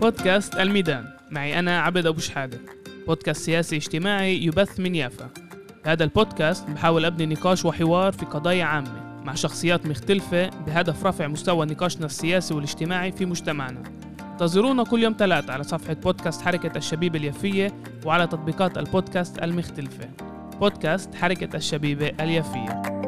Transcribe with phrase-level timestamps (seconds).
[0.00, 1.04] بودكاست الميدان.
[1.30, 2.58] معي أنا عبد أبو شحادة.
[3.06, 5.30] بودكاست سياسي اجتماعي يبث من يافا.
[5.86, 11.66] هذا البودكاست بحاول أبني نقاش وحوار في قضايا عامة مع شخصيات مختلفة بهدف رفع مستوى
[11.66, 13.82] نقاشنا السياسي والاجتماعي في مجتمعنا.
[14.32, 17.72] انتظرونا كل يوم ثلاث على صفحة بودكاست حركة الشبيبة اليفية
[18.04, 20.08] وعلى تطبيقات البودكاست المختلفة.
[20.60, 22.99] بودكاست حركة الشبيبة اليفية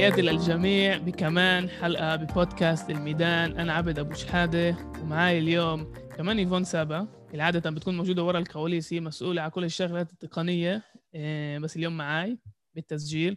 [0.00, 3.58] تحياتي للجميع بكمان حلقة ببودكاست الميدان.
[3.58, 8.92] أنا عبد أبو شحادة ومعاي اليوم كمان إيفون سابا اللي عادة بتكون موجودة ورا الكواليس
[8.92, 10.82] هي مسؤولة على كل الشغلات التقنية
[11.14, 12.38] إيه، بس اليوم معاي
[12.74, 13.36] بالتسجيل.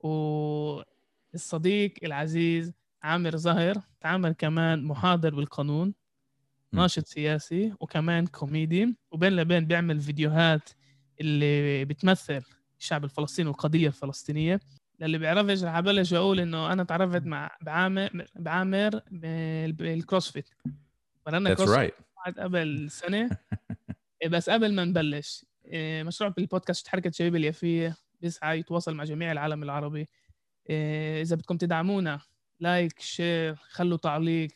[0.00, 3.74] والصديق العزيز عامر زهر.
[4.02, 5.94] عامر كمان محاضر بالقانون
[6.72, 8.96] ناشط سياسي وكمان كوميدي.
[9.10, 10.70] وبين لبين بيعمل فيديوهات
[11.20, 12.42] اللي بتمثل
[12.80, 14.60] الشعب الفلسطيني والقضية الفلسطينية.
[15.00, 20.48] للي بيعرفش رح ابلش أقول إنه أنا تعرفت مع بعامر بعامر بال- بالكروسفيت
[21.26, 22.40] مرنا كروسفيت right.
[22.40, 23.30] قبل سنة.
[24.22, 29.32] إيه بس قبل ما نبلش إيه، مشروع بالبودكاست حركه شباب اليافية بيسعى يتواصل مع جميع
[29.32, 30.08] العالم العربي.
[30.70, 32.20] إيه، إذا بدكم تدعمونا
[32.60, 34.48] لايك شير خلوا تعليق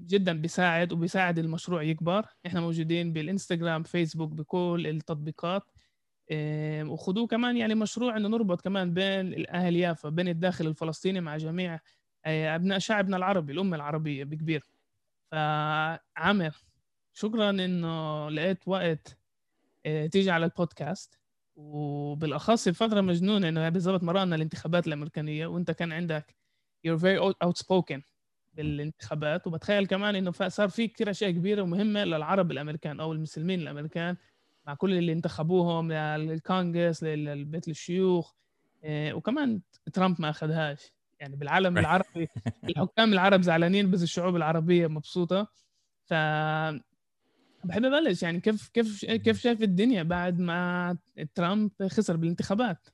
[0.00, 2.26] جدا بيساعد وبيساعد المشروع يكبر.
[2.46, 5.62] إحنا موجودين بالانستغرام فيسبوك بكل التطبيقات.
[6.88, 11.80] وخذوه كمان يعني مشروع إنه نربط كمان بين الأهل يافا بين الداخل الفلسطيني مع جميع
[12.26, 14.64] إيه، أبناء شعبنا العربي الأمة العربية بكبير.
[15.32, 16.56] فعمر
[17.14, 19.18] شكرا إنه لقيت وقت
[19.86, 21.20] إيه، تيجي على البودكاست.
[21.56, 26.36] وبالأخص بفتره مجنونة إنه بالضبط مرقنا الانتخابات الأمريكانية وأنت كان عندك
[26.88, 28.00] you're very outspoken
[28.52, 29.46] بالانتخابات.
[29.46, 34.16] وبتخيل كمان إنه صار في كثير أشياء كبيرة ومهمة للعرب الأمريكان أو المسلمين الأمريكان.
[34.66, 38.32] مع كل اللي انتخبوهم للكونغرس لبيت الشيوخ
[38.84, 39.60] إيه، وكمان
[39.92, 40.92] ترامب ما أخذهاش.
[41.20, 42.28] يعني بالعالم العربي
[42.68, 45.48] الحكام العرب زعلانين بس الشعوب العربية مبسوطة.
[46.04, 46.14] ف
[47.64, 48.22] بحب أبلش.
[48.22, 50.96] يعني كيف كيف كيف شايف الدنيا بعد ما
[51.34, 52.88] ترامب خسر بالانتخابات؟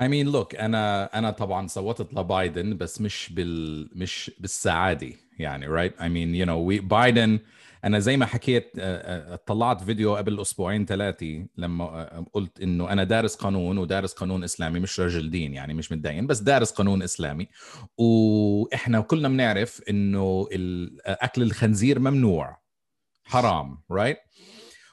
[0.00, 5.12] I mean look أنا أنا طبعا صوتت لبايدن بس مش بال مش بالسعادة.
[5.40, 7.40] يعني I mean you know we بايدن
[7.84, 12.92] أنا زي ما حكيت آه، آه، طلعت فيديو قبل أسبوعين ثلاثة لما آه، قلت إنه
[12.92, 17.02] أنا دارس قانون ودارس قانون إسلامي مش رجل دين يعني مش متدين بس دارس قانون
[17.02, 17.48] إسلامي.
[17.98, 20.48] وإحنا كلنا بنعرف إنه
[21.06, 22.60] أكل الخنزير ممنوع.
[23.24, 24.16] حرام right?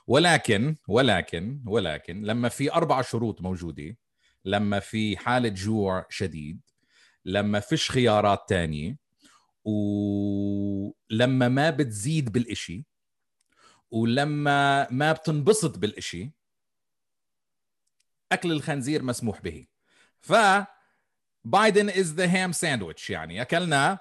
[0.07, 3.97] ولكن ولكن ولكن لما في أربع شروط موجودة
[4.45, 6.61] لما في حالة جوع شديد
[7.25, 8.97] لما فيش خيارات تانية
[9.67, 12.85] ولما ما بتزيد بالإشي
[13.91, 16.31] ولما ما بتنبسط بالإشي
[18.31, 19.67] أكل الخنزير مسموح به.
[20.19, 20.33] ف
[21.45, 24.00] بايدن is the ham sandwich يعني أكلناه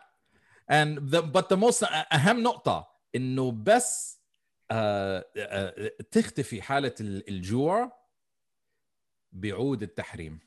[0.73, 4.21] and the, but the most أهم نقطة إنه بس
[4.71, 8.07] آه، آه، تختفي حالة ال- الجوع
[9.33, 10.41] بيعود التحريم.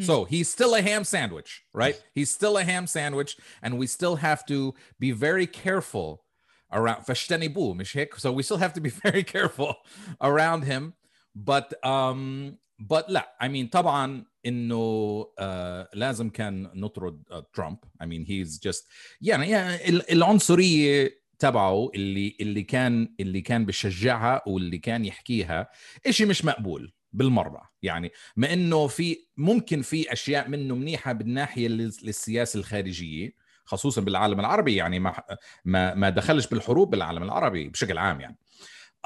[0.00, 1.96] So he's still a ham sandwich, right?
[2.14, 4.58] He's still a ham sandwich, and we still have to
[4.98, 6.24] be very careful
[6.72, 8.14] around فاجتنبوه مش هيك?
[8.14, 9.74] So we still have to be very careful
[10.22, 10.94] around him.
[11.34, 18.06] But um but لا I mean طبعا انه uh, لازم كان نطرد uh, ترامب I
[18.06, 18.88] mean he's just
[19.20, 25.70] يعني, يعني ال- العنصرية تبعه اللي اللي كان اللي كان بشجعها واللي كان يحكيها
[26.06, 27.69] إشي مش مقبول بالمرة.
[27.81, 33.33] يعني ما إنه في ممكن في أشياء منه منيحة بالناحية لل- للسياسة الخارجية
[33.65, 34.75] خصوصا بالعالم العربي.
[34.75, 35.23] يعني ما
[35.65, 38.37] ما ما دخلش بالحروب بالعالم العربي بشكل عام يعني.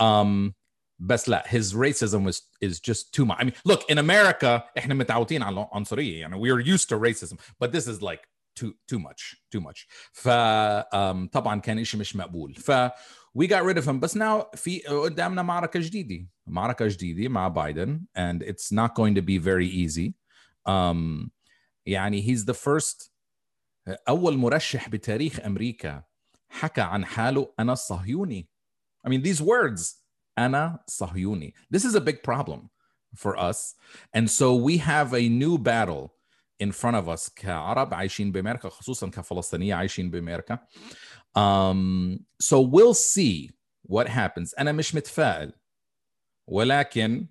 [0.01, 0.53] um,
[0.99, 3.37] بس لا his racism is is just too much.
[3.39, 6.35] I mean look in America إحنا متعودين على العنصرية يعني.
[6.35, 7.35] We are used to racism.
[7.63, 8.21] But this is like
[8.59, 9.87] too too much too much.
[10.13, 10.27] ف
[11.31, 12.55] طبعا كان شيء مش مقبول.
[12.55, 12.71] ف
[13.34, 18.06] we got rid of him بس now في قدامنا معركة جديدة معركة جديدة مع بايدن
[18.18, 20.14] and it's not going to be very easy
[20.68, 21.30] um,
[21.86, 23.10] يعني he's the first
[24.08, 26.02] أول مرشح بتاريخ أمريكا
[26.48, 28.48] حكى عن حاله أنا صهيوني
[29.06, 30.02] I mean these words
[30.38, 32.70] أنا صهيوني this is a big problem
[33.16, 33.74] for us
[34.16, 36.14] and so we have a new battle
[36.62, 40.58] in front of us كعرب عايشين بأمريكا خصوصا كفلسطينية عايشين بأمريكا
[41.38, 43.50] um, so we'll see
[43.88, 45.52] what happens أنا مش متفائل
[46.46, 47.26] ولكن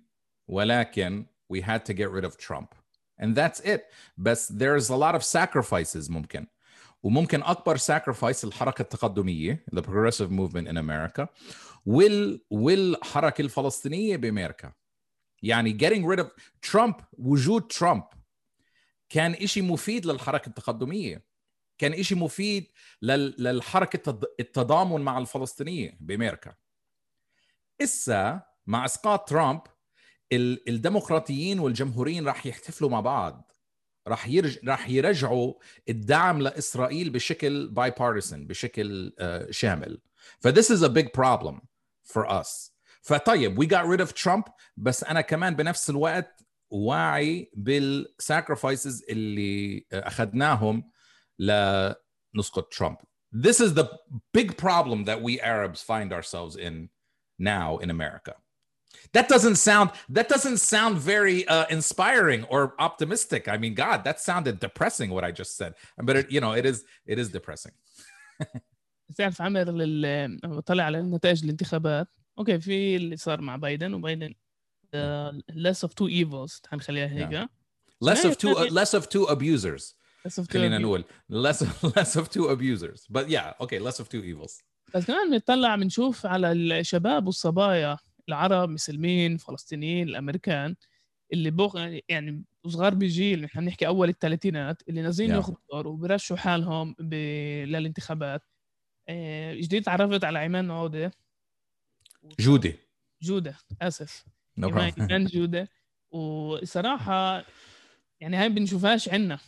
[0.48, 2.74] ولكن we had to get rid of Trump
[3.20, 3.80] and that's it
[4.16, 6.46] بس there's a lot of sacrifices ممكن
[7.02, 11.26] وممكن أكبر sacrifice الحركة التقدمية the progressive movement in America
[11.86, 14.72] وال والحركة الفلسطينية بأمريكا
[15.42, 16.26] يعني getting rid of
[16.70, 18.17] Trump وجود Trump
[19.09, 21.23] كان إشي مفيد للحركة التقدمية.
[21.77, 22.67] كان إشي مفيد
[23.01, 26.53] لل- للحركة التض- التضامن مع الفلسطينية بأمريكا.
[27.81, 29.61] إسا مع إسقاط ترامب
[30.31, 33.51] ال- الديمقراطيين والجمهوريين راح يحتفلوا مع بعض.
[34.07, 34.69] راح يرج...
[34.69, 35.53] راح يرجعوا
[35.89, 40.01] الدعم لإسرائيل بشكل باي بارتيسن بشكل uh, شامل.
[40.39, 41.55] ف this is a big problem
[42.13, 42.71] for us.
[43.01, 50.90] فطيب we got rid of Trump بس أنا كمان بنفس الوقت واعي بالساكرفايسز اللي اخذناهم
[51.38, 52.96] لنسقط ترامب
[53.46, 53.86] this is the
[54.38, 56.74] big problem that we Arabs find ourselves in
[57.38, 58.34] now in America
[59.16, 64.18] that doesn't sound that doesn't sound very uh, inspiring or optimistic i mean god that
[64.30, 65.72] sounded depressing what i just said
[66.06, 66.78] but it, you know it is
[67.12, 67.74] it is depressing
[69.16, 72.08] تعرف عمر لل- لما بطلع على نتائج الانتخابات
[72.38, 74.34] اوكي في اللي صار مع بايدن وبايدن uh,
[75.53, 76.59] less of two evils.
[76.61, 77.49] تعال نخليها هيك.
[78.05, 78.71] less of two Yeah.
[78.71, 79.95] less of two abusers.
[80.25, 80.77] Less of two خلينا.
[80.77, 81.63] نقول less
[81.97, 83.05] less of two abusers.
[83.11, 84.63] But yeah okay less of two evils.
[84.95, 87.97] بس كمان بنطلع بنشوف على الشباب والصبايا
[88.29, 90.75] العرب مسلمين فلسطينيين الأمريكان
[91.33, 91.75] اللي بوخ
[92.09, 95.35] يعني صغار بجيل نحن بنحكي أول الثلاثينات اللي نازلين Yeah.
[95.35, 97.13] ياخذوا دور وبرشوا حالهم ب...
[97.65, 98.41] للانتخابات.
[99.09, 101.11] آه، جديد تعرفت على عمان عودة.
[102.39, 102.75] جودي
[103.21, 104.25] جودة آسف.
[104.59, 104.69] No
[105.33, 105.69] جودة.
[106.11, 107.45] وصراحة
[108.19, 109.39] يعني هاي بنشوفهاش عنا.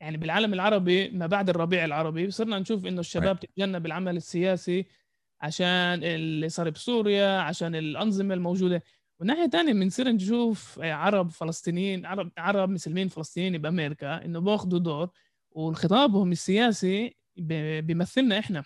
[0.00, 4.86] يعني بالعالم العربي ما بعد الربيع العربي صرنا نشوف إنه الشباب تتجنب العمل السياسي
[5.40, 8.82] عشان اللي صار بسوريا عشان الأنظمة الموجودة.
[9.20, 15.10] والناحيه الثانية بنصير نشوف عرب فلسطينيين عرب عرب مسلمين فلسطينيين بأمريكا إنه بأخذوا دور
[15.50, 18.64] وخطابهم السياسي بيمثلنا إحنا.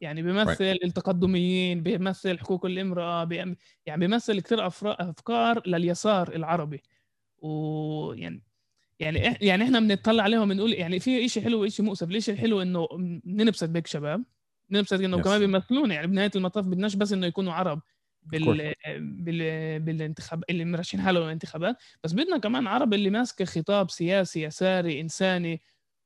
[0.00, 3.56] يعني بيمثل التقدميين بيمثل حقوق الامرأة بيم-
[3.86, 6.82] يعني بيمثل كثير أفرا- أفكار لليسار العربي.
[7.38, 8.42] ويعني
[9.00, 12.08] يعني إح- يعني إحنا بنطلع عليهم بنقول يعني في شيء حلو وشيء مؤسف.
[12.08, 12.88] ليش الحلو إنه
[13.24, 14.24] ننبسط بك شباب.
[14.70, 15.20] ننبسط إنه Yes.
[15.24, 15.94] كمان بيمثلونا.
[15.94, 17.80] يعني بنهاية المطاف بدناش بس إنه يكونوا عرب
[18.22, 24.42] بال بال بالانتخاب اللي مرشحين حالهم للانتخابات بس بدنا كمان عرب اللي ماسكة خطاب سياسي
[24.42, 25.60] يساري إنساني.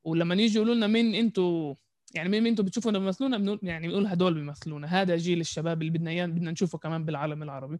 [0.04, 1.74] ولما يجوا يقولوا لنا مين أنتوا
[2.14, 5.92] يعني مين أنتوا بتشوفوا انه بيمثلونا بنقول يعني بنقول هدول بيمثلونا هذا جيل الشباب اللي
[5.98, 7.78] بدنا إياه بدنا نشوفه كمان بالعالم العربي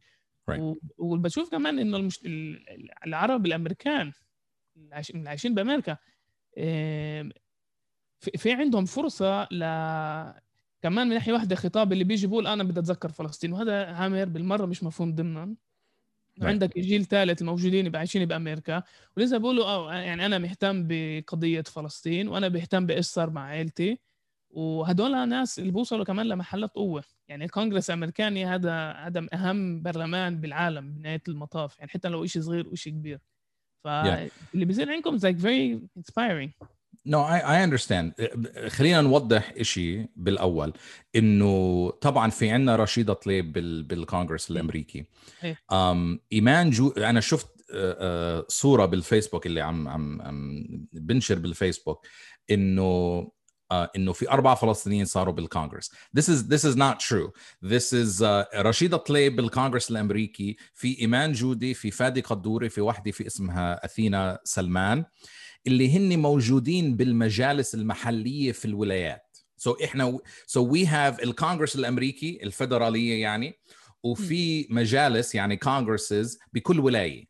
[0.50, 0.76] Right.
[0.98, 2.20] وبشوف كمان إنه المش...
[2.26, 4.12] ال- العرب الأمريكان
[4.76, 5.96] اللي عايش- اللي عايشين بأمريكا
[8.36, 9.58] في عندهم فرصة ل
[10.82, 14.66] كمان من ناحية واحدة خطاب اللي بيجي بيقول أنا بدي أتذكر فلسطين وهذا عامر بالمرة
[14.66, 15.54] مش مفهوم ضمنا
[16.40, 16.44] Right.
[16.44, 18.82] عندك جيل ثالث الموجودين عايشين بأمريكا
[19.16, 23.98] ولسه بيقولوا آه يعني أنا مهتم بقضية فلسطين وأنا بهتم بإيش صار مع عائلتي
[24.50, 30.92] وهدول ناس اللي بوصلوا كمان لمحلات قوة يعني الكونغرس الأمريكاني هذا هذا أهم برلمان بالعالم
[30.92, 33.20] بنهاية المطاف يعني حتى لو شيء صغير وشيء كبير
[33.84, 36.50] فاللي بيصير عندكم is like very inspiring
[37.06, 38.12] No, I, I understand.
[38.68, 40.72] خلينا نوضح إشي بالأول
[41.16, 45.04] إنه طبعا في عنا رشيدة طليب بال, بالكونغرس الأمريكي.
[45.44, 45.54] إيه.
[45.54, 47.48] um, إيمان جو أنا شفت
[48.48, 52.06] صورة بالفيسبوك اللي عم عم عم بنشر بالفيسبوك
[52.50, 53.30] إنه
[53.70, 55.90] آه، إنه في أربعة فلسطينيين صاروا بالكونغرس.
[56.18, 57.30] This is this is not true.
[57.62, 63.10] This is uh, رشيدة طليب بالكونغرس الأمريكي في إيمان جودي في فادي قدوري في وحدة
[63.10, 65.04] في اسمها أثينا سلمان.
[65.66, 72.40] اللي هن موجودين بالمجالس المحلية في الولايات سو so إحنا سو وي هاف الكونغرس الأمريكي
[72.42, 73.54] الفدراليه يعني
[74.02, 77.29] وفي مجالس يعني كونغرسز بكل ولاية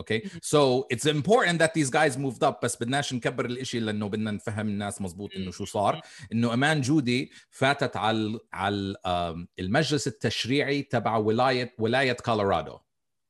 [0.00, 4.30] أوكي سو اتس important that these guys moved up بس بدناش نكبر الإشي لأنه بدنا
[4.30, 6.00] نفهم الناس مزبوط إنه شو صار.
[6.32, 8.96] إنه أمان جودي فاتت على على
[9.58, 12.78] المجلس التشريعي تبع ولايه ولاية كولورادو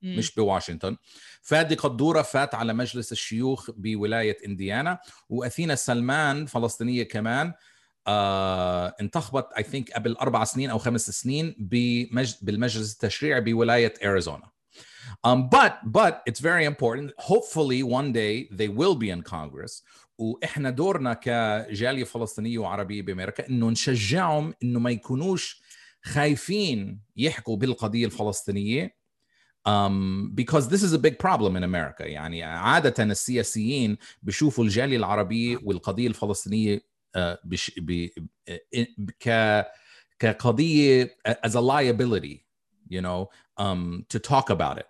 [0.03, 0.97] مش بواشنطن.
[1.43, 4.99] فادي قدورة فات على مجلس الشيوخ بولاية إنديانا
[5.29, 7.53] وأثينا سلمان فلسطينية كمان
[8.07, 12.35] آه انتخبت I think قبل أربع سنين أو خمس سنين بمج...
[12.43, 14.51] بالمجلس التشريعي بولاية أريزونا.
[15.25, 17.13] Um, but but it's very important.
[17.19, 19.83] Hopefully one day they will be in Congress.
[20.19, 25.63] وإحنا دورنا كجالية فلسطينية وعربية بأمريكا إنه نشجعهم إنه ما يكونوش
[26.03, 28.97] خايفين يحكوا بالقضية الفلسطينية
[29.69, 35.59] um, because this is a big problem in America يعني عادة السياسيين بيشوفوا الجالية العربية
[35.63, 38.09] والقضية الفلسطينية uh, بش, ب,
[39.21, 39.65] ك,
[40.19, 41.17] كقضية
[41.47, 42.50] as a liability
[42.90, 43.28] you know
[43.60, 44.86] um, to talk about it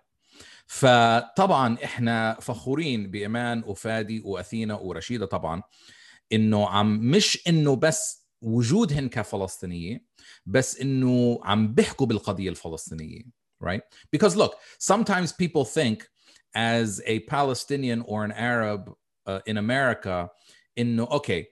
[0.66, 5.62] فطبعا احنا فخورين بإيمان وفادي وأثينا ورشيدة طبعا
[6.32, 10.04] انه عم مش انه بس وجودهن كفلسطينية
[10.46, 13.22] بس انه عم بيحكوا بالقضية الفلسطينية
[13.64, 13.82] right?
[14.12, 16.08] Because look, sometimes people think
[16.54, 18.80] as a Palestinian or an Arab
[19.26, 20.28] uh, in America
[20.78, 21.44] انه اوكي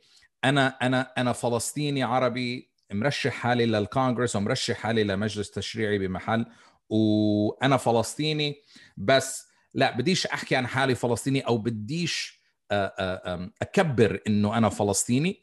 [0.45, 6.47] انا انا انا فلسطيني عربي مرشح حالي للكونغرس ومرشح حالي لمجلس تشريعي بمحل
[6.89, 8.57] وانا فلسطيني
[8.97, 15.43] بس لا بديش احكي عن حالي فلسطيني او بديش آه، آه، اكبر انه انا فلسطيني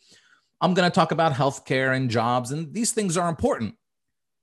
[0.63, 3.73] I'm going to talk about healthcare and jobs and these things are important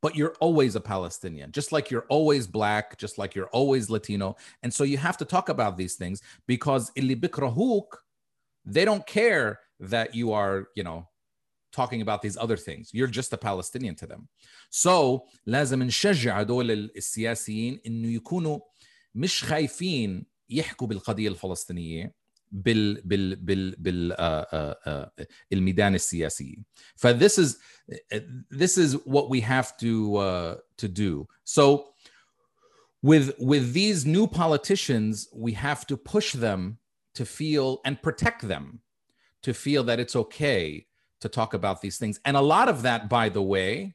[0.00, 4.36] but you're always a Palestinian, just like you're always black, just like you're always Latino.
[4.62, 7.96] And so you have to talk about these things because اللي بكرهوك,
[8.64, 11.08] they don't care that you are, you know,
[11.72, 12.90] talking about these other things.
[12.92, 14.28] You're just a Palestinian to them.
[14.70, 18.60] So لازم نشجع هدول السياسيين انه يكونوا
[19.14, 22.14] مش خايفين يحكوا بالقضية الفلسطينية
[22.52, 26.58] بال بال بال بال آه آه آه الميدان السياسي.
[26.96, 27.56] ف this is
[28.50, 31.26] this is what we have to uh, to do.
[31.44, 31.84] So
[33.02, 36.78] with with these new politicians, we have to push them
[37.14, 38.80] to feel and protect them
[39.42, 40.86] to feel that it's okay
[41.22, 42.20] to talk about these things.
[42.24, 43.94] And a lot of that, by the way,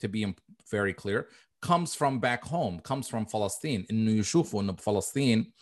[0.00, 0.34] to be
[0.70, 1.28] very clear,
[1.60, 3.86] comes from back home, comes from Palestine.
[3.90, 5.52] In يشوفوا إنه Palestine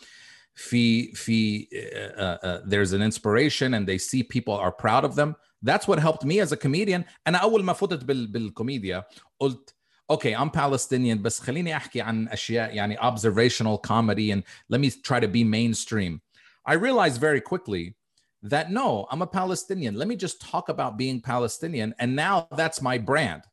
[0.55, 1.69] في في
[2.17, 5.99] uh, uh, there's an inspiration and they see people are proud of them that's what
[5.99, 9.05] helped me as a comedian انا اول ما فتت بال, بالكوميديا
[9.41, 9.75] قلت
[10.13, 15.21] okay I'm Palestinian بس خليني احكي عن اشياء يعني observational comedy and let me try
[15.21, 16.21] to be mainstream
[16.67, 17.95] I realized very quickly
[18.44, 19.96] that no, I'm a Palestinian.
[19.96, 21.96] Let me just talk about being Palestinian.
[21.98, 23.44] And now that's my brand.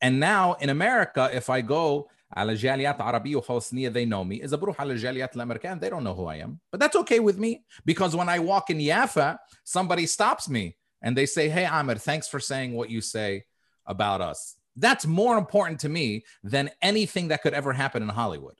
[0.00, 4.56] And now in America, if I go على جاليات عربية وفلسطينية they know me إذا
[4.56, 7.62] بروح على الجاليات الأمريكان they don't know who I am but that's okay with me
[7.84, 12.28] because when I walk in Yafa, somebody stops me and they say hey Amer thanks
[12.28, 13.44] for saying what you say
[13.86, 18.56] about us that's more important to me than anything that could ever happen in Hollywood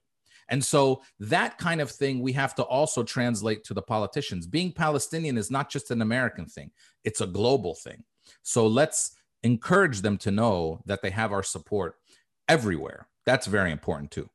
[0.53, 4.47] and so that kind of thing we have to also translate to the politicians.
[4.47, 6.71] Being Palestinian is not just an American thing
[7.05, 8.05] it's a global thing.
[8.43, 11.97] So let's encourage them to know that they have our support
[12.49, 13.09] everywhere.
[13.27, 14.29] That's very important too.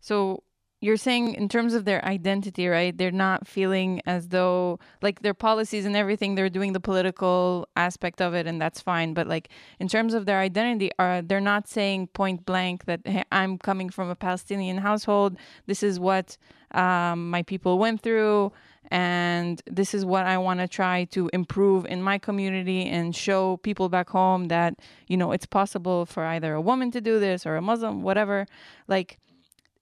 [0.00, 0.42] So
[0.80, 2.96] you're saying in terms of their identity, right?
[2.96, 8.20] They're not feeling as though like their policies and everything, they're doing the political aspect
[8.20, 9.14] of it, and that's fine.
[9.14, 9.48] But like
[9.80, 13.90] in terms of their identity, are they're not saying point blank that hey, I'm coming
[13.90, 15.36] from a Palestinian household.
[15.66, 16.36] This is what
[16.72, 18.52] um, my people went through
[18.90, 23.58] and this is what I want to try to improve in my community and show
[23.58, 27.44] people back home that you know it's possible for either a woman to do this
[27.44, 28.46] or a Muslim whatever
[28.86, 29.18] like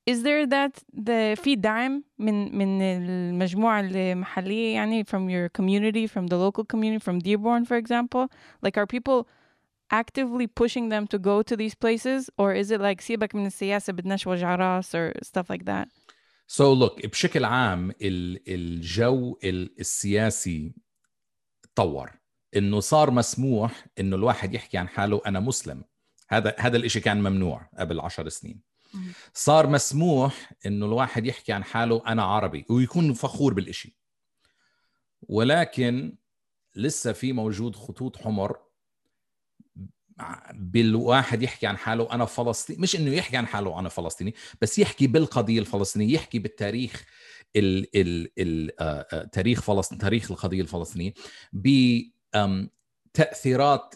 [0.05, 6.27] is there that the في دعم من من المجموعة المحلية يعني from your community from
[6.27, 8.27] the local community from Dearborn for example
[8.61, 9.27] like are people
[9.91, 13.93] actively pushing them to go to these places or is it like سيبك من السياسة
[13.93, 15.87] بدناش وجع راس or stuff like that
[16.47, 20.75] So look بشكل عام الجو السياسي
[21.75, 22.11] تطور
[22.55, 25.83] انه صار مسموح انه الواحد يحكي عن حاله انا مسلم
[26.29, 28.61] هذا هذا الشيء كان ممنوع قبل عشر سنين
[29.34, 33.96] صار مسموح إنه الواحد يحكي عن حاله أنا عربي ويكون فخور بالإشي.
[35.22, 36.16] ولكن
[36.74, 38.58] لسه في موجود خطوط حمر
[40.54, 45.06] بالواحد يحكي عن حاله أنا فلسطيني مش إنه يحكي عن حاله أنا فلسطيني بس يحكي
[45.06, 47.04] بالقضية الفلسطينية يحكي بالتاريخ
[47.56, 51.14] ال ال ال تاريخ فلسطين تاريخ القضية الفلسطينية.
[53.12, 53.94] بتأثيرات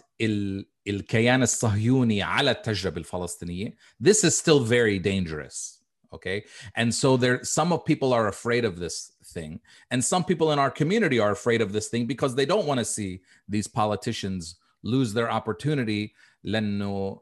[0.89, 5.81] الكيان الصهيوني على التجربه الفلسطينيه this is still very dangerous
[6.13, 6.43] okay
[6.75, 9.59] and so there some of people are afraid of this thing
[9.91, 12.79] and some people in our community are afraid of this thing because they don't want
[12.79, 14.41] to see these politicians
[14.83, 17.21] lose their opportunity لانه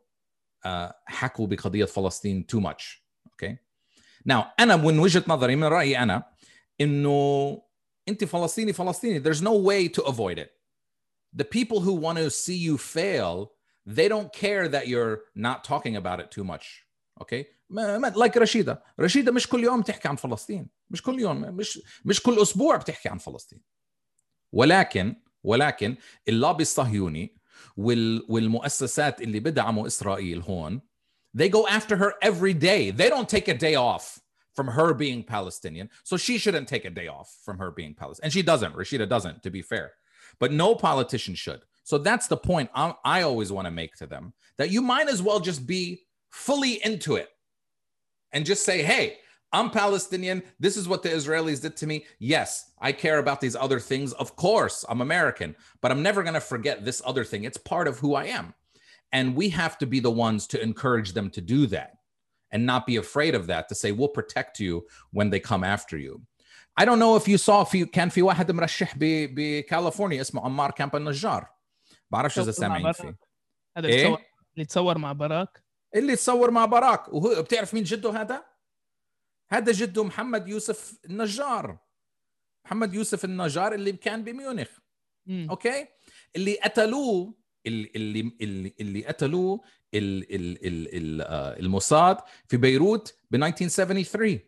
[0.66, 3.58] uh, حكوا بقضيه فلسطين too much okay
[4.30, 6.24] now انا من وجهه نظري من رايي انا
[6.82, 7.62] انه
[8.08, 10.50] انت فلسطيني فلسطيني there's no way to avoid it
[11.34, 13.52] the people who want to see you fail
[13.88, 16.86] they don't care that you're not talking about it too much
[17.22, 17.46] okay
[18.16, 22.42] like رشيدة رشيدة مش كل يوم تحكي عن فلسطين مش كل يوم مش مش كل
[22.42, 23.62] اسبوع بتحكي عن فلسطين
[24.52, 25.96] ولكن ولكن
[26.28, 27.38] اللابي الصهيوني
[27.78, 30.82] وال والمؤسسات اللي بدعموا اسرائيل هون
[31.38, 34.20] they go after her every day they don't take a day off
[34.56, 38.26] from her being Palestinian so she shouldn't take a day off from her being Palestinian
[38.26, 39.88] and she doesn't Rashida doesn't to be fair
[40.40, 44.08] but no politician should so that's the point I, I always want to make to
[44.08, 47.30] them that you might as well just be fully into it
[48.32, 49.18] and just say hey
[49.54, 50.42] I'm Palestinian.
[50.60, 52.08] This is what the Israelis did to me.
[52.18, 54.12] Yes, I care about these other things.
[54.14, 57.44] Of course, I'm American, but I'm never going to forget this other thing.
[57.44, 58.56] It's part of who I am.
[59.12, 61.98] And we have to be the ones to encourage them to do that
[62.50, 66.00] and not be afraid of that, to say, we'll protect you when they come after
[66.00, 66.24] you.
[66.76, 70.72] I don't know if you saw في كان في واحد مرشح ب بكاليفورنيا اسمه عمار
[70.72, 71.48] كامب النجار
[72.11, 72.93] بعرفش إذا سامعين.
[72.93, 73.17] فيه
[73.77, 74.17] هذا إيه؟
[74.55, 78.45] اللي تصور مع باراك اللي تصور مع باراك وهو بتعرف مين جده هذا؟
[79.51, 81.79] هذا جده محمد يوسف النجار
[82.65, 84.69] محمد يوسف النجار اللي كان بميونخ
[85.27, 85.47] مم.
[85.51, 85.87] أوكي
[86.37, 87.35] اللي قتلوه
[87.67, 89.61] اللي اللي اللي, قتلوه
[89.95, 92.17] آه، الموساد
[92.49, 94.41] في بيروت ب 1973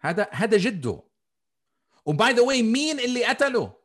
[0.00, 1.02] هذا هذا جده
[2.04, 3.79] وباي ذا واي مين اللي قتله؟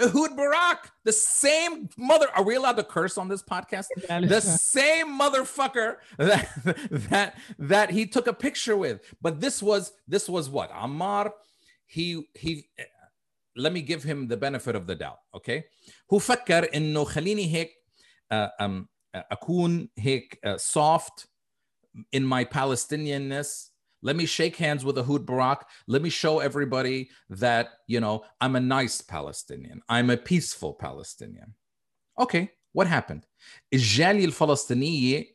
[0.00, 2.28] Ehud Barak, the same mother.
[2.34, 3.86] Are we allowed to curse on this podcast?
[4.08, 6.48] the same motherfucker that
[7.10, 9.00] that that he took a picture with.
[9.20, 11.32] But this was this was what Ammar.
[11.86, 12.68] He he.
[13.56, 15.18] Let me give him the benefit of the doubt.
[15.34, 15.64] Okay,
[16.12, 17.70] هو فكر إنه خليني هيك
[18.30, 21.26] uh, um, uh, أكون هيك uh, soft
[22.12, 23.70] in my Palestinianness.
[24.03, 25.65] let me shake hands with Ehud Barak.
[25.87, 29.81] Let me show everybody that, you know, I'm a nice Palestinian.
[29.87, 31.55] I'm a peaceful Palestinian.
[32.19, 33.25] Okay, what happened?
[33.73, 35.29] Jalil Falastiniyi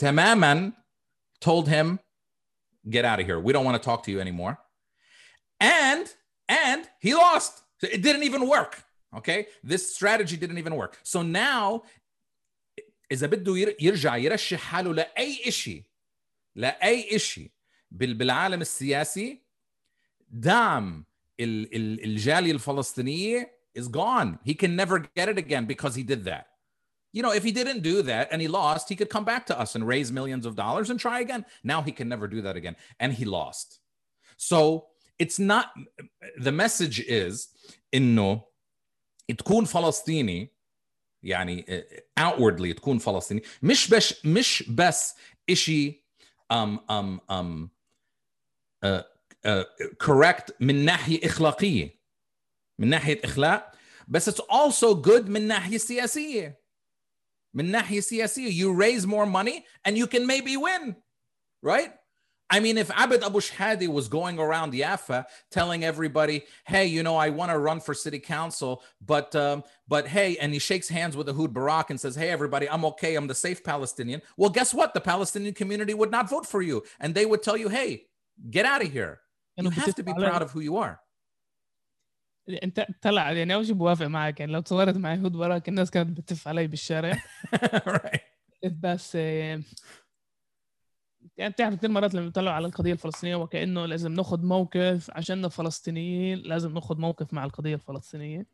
[0.00, 0.72] tamaman
[1.40, 2.00] told him,
[2.88, 3.38] get out of here.
[3.38, 4.58] We don't want to talk to you anymore.
[5.60, 6.06] And,
[6.48, 7.62] and he lost.
[7.82, 8.82] It didn't even work.
[9.14, 10.98] Okay, this strategy didn't even work.
[11.02, 11.82] So now
[13.10, 15.84] is a يرجع يرشح حاله لاي شيء
[16.56, 17.50] لاي شيء
[17.95, 19.41] بالعالم السياسي
[20.29, 21.05] دعم
[21.39, 24.39] ال- ال- الجالية الفلسطينية is gone.
[24.43, 26.45] He can never get it again because he did that.
[27.13, 29.59] You know, if he didn't do that and he lost, he could come back to
[29.59, 31.45] us and raise millions of dollars and try again.
[31.63, 32.75] Now he can never do that again.
[33.01, 33.79] And he lost.
[34.37, 34.87] So
[35.19, 35.65] it's not,
[36.37, 37.49] the message is
[37.93, 38.41] إنه
[39.37, 40.53] تكون فلسطيني
[41.23, 41.65] يعني
[42.19, 45.15] outwardly تكون فلسطيني مش بس مش بس
[45.49, 46.03] إشي
[46.53, 47.67] um, um, um, uh, uh,
[48.86, 49.02] uh,
[49.44, 49.64] uh,
[49.98, 52.00] correct من ناحيه اخلاقيه
[52.78, 53.72] من ناحيه اخلاق
[54.08, 56.60] بس it's also good من ناحيه سياسيه
[57.54, 60.96] من ناحيه سياسيه you raise more money and you can maybe win
[61.62, 61.92] right
[62.48, 67.16] I mean, if Abed Abu Shehadeh was going around Yafa telling everybody, "Hey, you know,
[67.16, 71.16] I want to run for city council, but um, but hey," and he shakes hands
[71.16, 73.16] with Ehud Barak and says, "Hey, everybody, I'm okay.
[73.16, 74.94] I'm the safe Palestinian." Well, guess what?
[74.94, 78.06] The Palestinian community would not vote for you, and they would tell you, "Hey,
[78.50, 79.20] get out of here.
[79.56, 80.96] You have to be proud of who you are."
[82.62, 86.16] إنت طلع يعني اول شيء بوافق معك يعني لو تصورت مع يهود وراك الناس كانت
[86.16, 87.12] بتف علي بالشارع
[87.96, 88.20] right.
[88.64, 89.60] بس آه،
[91.36, 96.38] يعني بتعرف كثير مرات لما بيطلعوا على القضية الفلسطينية وكأنه لازم ناخذ موقف عشاننا فلسطينيين
[96.38, 98.46] لازم ناخذ موقف مع القضية الفلسطينية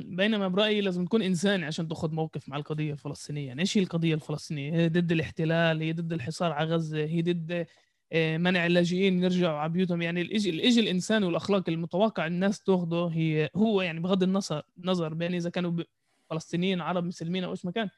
[0.00, 4.14] بينما برأيي لازم تكون انساني عشان تاخذ موقف مع القضية الفلسطينية يعني إيش هي القضية
[4.14, 7.66] الفلسطينية هي ضد الاحتلال هي ضد الحصار على غزة هي ضد
[8.14, 10.02] منع اللاجئين يرجعوا على بيوتهم.
[10.02, 15.34] يعني الاجي الإجي الانساني والأخلاق المتوقع الناس تاخذه هي هو يعني بغض النظر نظر بين
[15.34, 15.82] إذا كانوا
[16.30, 17.88] فلسطينيين عرب مسلمين أو إيش ما كان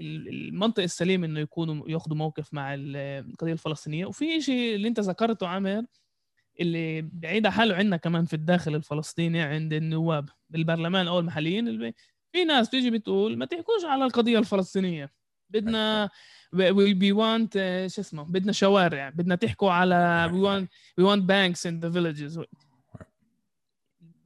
[0.00, 2.96] ال- المنطق السليم إنه يكونوا ياخذوا موقف مع ال-
[3.30, 4.06] القضية الفلسطينية.
[4.06, 5.84] وفي شيء اللي أنت ذكرته عامر
[6.60, 11.92] اللي بعيد حاله عندنا كمان في الداخل الفلسطيني عند النواب بالبرلمان أو المحليين
[12.32, 15.12] في ناس بتيجي بتقول ما تحكوش على القضية الفلسطينية.
[15.50, 16.10] بدنا
[16.56, 20.68] we, we want uh, شو اسمه بدنا شوارع بدنا تحكوا على we want
[21.00, 22.40] we want banks in the villages.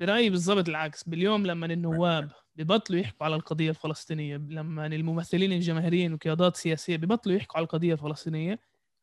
[0.01, 6.57] برأيي بالضبط العكس باليوم لما النواب ببطلوا يحكوا على القضية الفلسطينية لما الممثلين الجماهيريين وقيادات
[6.57, 8.59] سياسية ببطلوا يحكوا على القضية الفلسطينية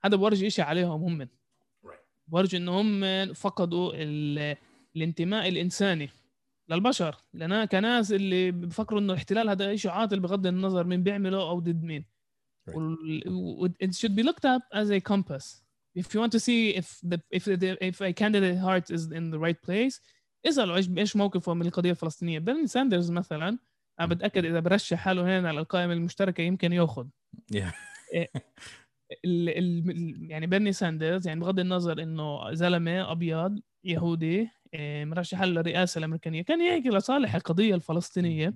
[0.05, 1.27] هذا بورجي شيء عليهم هم.
[2.27, 4.55] بورجي إنه هم فقدوا ال-
[4.95, 6.09] الانتماء الإنساني
[6.69, 7.15] للبشر.
[7.33, 11.83] لنا كناس اللي بفكروا إنه الاحتلال هذا شيء عاطل بغض النظر مين بيعمله أو ضد
[11.83, 12.05] مين.
[12.75, 13.73] Right.
[13.79, 15.61] it should be looked at as a compass.
[15.95, 19.31] If you want to see if the if the if a candidate heart is in
[19.31, 20.01] the right place
[20.45, 23.57] اسالوا إيش إيش موقفه من القضية الفلسطينية؟ بيرني ساندرز مثلا
[23.99, 27.07] أنا بتأكد إذا برشح حاله هنا على القائمة المشتركة يمكن يأخذ.
[27.53, 27.73] Yeah.
[29.25, 35.99] ال ال يعني بيرني ساندرز يعني بغض النظر إنه زلمة أبيض يهودي إيه، مرشح للرئاسة
[35.99, 38.53] الامريكيه كان يحكي لصالح القضية الفلسطينية.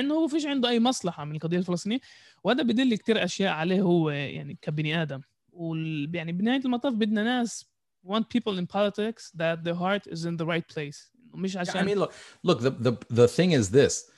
[0.00, 2.00] إنه هو فيش عنده أي مصلحة من القضية الفلسطينية
[2.44, 5.20] وهذا بدل كتير أشياء عليه هو يعني كبني آدم
[5.52, 7.66] وال يعني بنهاية المطاف بدنا ناس
[8.06, 11.60] want people in politics that their heart is in the right place مش Yeah, I
[11.60, 12.12] عشان mean, look,
[12.44, 12.60] look.
[12.60, 14.10] The the the thing is this.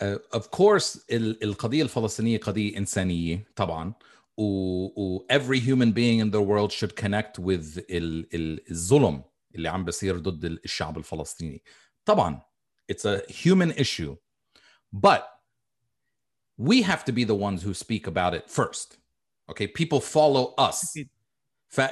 [0.00, 3.92] Uh, of course, ال- القضية الفلسطينية قضية إنسانية طبعا.
[4.36, 4.42] و,
[5.02, 9.22] و every human being in the world should connect with ال, ال, الظلم
[9.54, 11.62] اللي عم بصير ضد الشعب الفلسطيني.
[12.04, 12.40] طبعا,
[12.92, 14.16] it's a human issue,
[14.91, 15.27] but
[16.57, 18.97] we have to be the ones who speak about it first.
[19.49, 20.95] Okay, people follow us.
[20.95, 21.09] أكيد.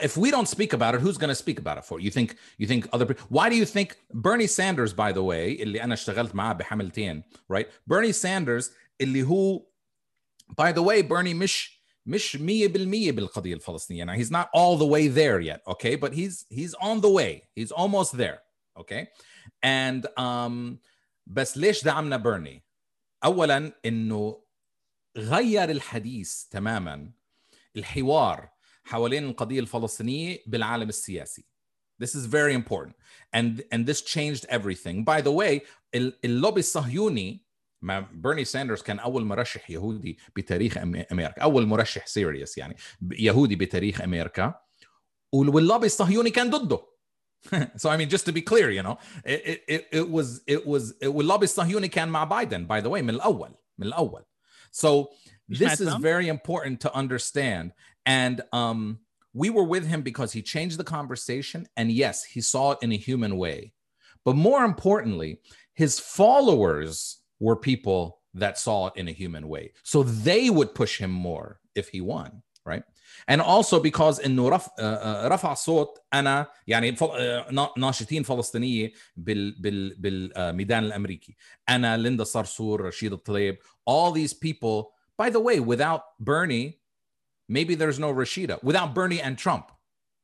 [0.04, 2.00] if we don't speak about it, who's going to speak about it for?
[2.00, 3.26] You think you think other people?
[3.30, 7.68] Why do you think Bernie Sanders, by the way, اللي أنا اشتغلت معاه بحملتين, right?
[7.88, 9.66] Bernie Sanders اللي هو
[10.56, 14.06] by the way, Bernie مش مش 100% بالقضية الفلسطينية.
[14.06, 15.96] Now he's not all the way there yet, okay?
[15.96, 17.44] But he's he's on the way.
[17.56, 18.40] He's almost there,
[18.78, 19.08] okay?
[19.64, 20.80] And um
[21.28, 22.64] بس ليش دعمنا بيرني؟
[23.27, 24.43] اولا إنه
[25.17, 27.13] غير الحديث تماما
[27.77, 28.51] الحوار
[28.85, 31.45] حوالين القضية الفلسطينية بالعالم السياسي.
[32.03, 32.95] This is very important.
[33.35, 35.05] And and this changed everything.
[35.05, 35.61] By the way,
[36.25, 37.47] اللوبي الصهيوني
[37.83, 41.43] ما بيرني ساندرز كان أول مرشح يهودي بتاريخ أمريكا.
[41.43, 42.77] أول مرشح سيريس يعني
[43.13, 44.55] يهودي بتاريخ أمريكا.
[45.33, 46.96] واللوبي الصهيوني كان ضده.
[47.78, 50.94] so I mean just to be clear you know it, it, it was it was
[51.04, 54.24] واللوبي الصهيوني كان مع بايدن by the way من الاول من الاول
[54.72, 55.10] so
[55.50, 57.74] this is very important to understand
[58.06, 59.00] and um
[59.34, 62.92] we were with him because he changed the conversation and yes he saw it in
[62.92, 63.74] a human way
[64.24, 65.40] but more importantly
[65.74, 71.00] his followers were people that saw it in a human way so they would push
[71.00, 72.45] him more if he won right
[73.28, 74.70] and also because انه رف,
[75.26, 76.96] رفع صوت انا يعني
[77.78, 81.36] ناشطين فلسطينيه بال بال بالميدان الامريكي
[81.70, 83.58] انا ليندا صرصور رشيد الطليب
[83.90, 86.80] all these people by the way without Bernie
[87.50, 89.66] maybe there's no Rashida without Bernie and Trump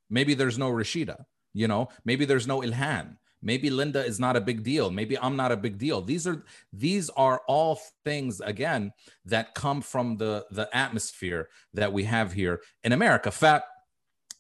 [0.10, 4.42] maybe there's no Rashida you know maybe there's no Ilhan maybe linda is not a
[4.42, 8.92] big deal maybe i'm not a big deal these are these are all things again
[9.26, 13.64] that come from the the atmosphere that we have here in america fat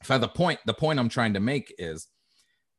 [0.03, 2.07] for the point the point i'm trying to make is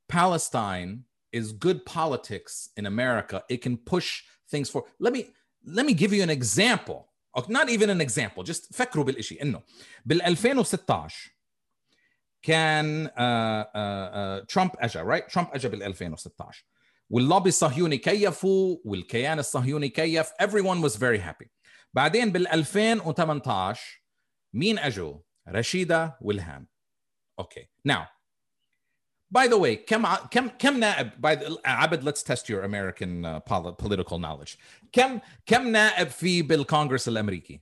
[0.08, 5.28] palestine is good politics in america it can push things for let me
[5.64, 7.08] let me give you an example
[7.48, 9.62] not even an example just فكروا بالإشي انه
[10.04, 11.31] بال 2016
[12.43, 13.09] كان
[14.47, 16.65] ترامب اجى رايت ترامب اجى بال 2016
[17.09, 20.29] واللوبي الصهيوني كيفوا والكيان الصهيوني كيف.
[20.41, 21.47] Everyone was very happy.
[21.93, 24.03] بعدين بال 2018
[24.53, 26.67] مين أجوا؟ رشيدة والهام
[27.39, 28.05] أوكي now
[29.37, 33.39] by the way كم كم كم نائب؟ by the, عبد let's test your American uh,
[33.83, 34.57] political knowledge.
[34.91, 37.61] كم كم نائب في بالكونغرس الأمريكي؟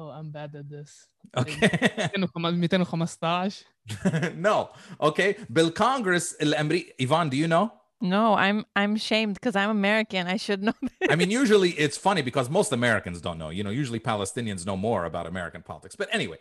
[0.00, 1.08] Oh, I'm bad at this.
[1.36, 1.68] Okay.
[2.14, 3.64] 215
[4.36, 4.70] no.
[5.00, 5.36] Okay.
[5.52, 7.72] Bill Congress الامريكي Yvonne, do you know?
[8.00, 10.26] No, I'm I'm shamed because I'm American.
[10.26, 11.08] I should know this.
[11.08, 13.48] I mean, usually it's funny because most Americans don't know.
[13.48, 15.96] You know, usually Palestinians know more about American politics.
[15.96, 16.38] But anyway,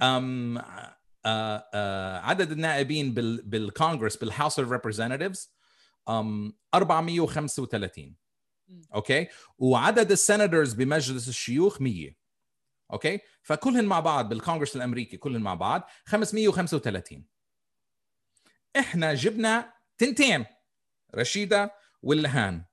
[0.00, 0.62] um,
[1.24, 5.50] uh, uh, عدد النائبين بال بالكونغرس بالهاوس اوف ريبريزنتيفز
[6.10, 8.16] um 435
[8.94, 12.10] اوكي وعدد السناتورز بمجلس الشيوخ 100
[12.93, 17.25] اوكي فكلهن مع بعض بالكونغرس الامريكي كلهن مع بعض 535
[18.79, 20.45] احنا جبنا تنتين
[21.15, 22.65] رشيدة والهان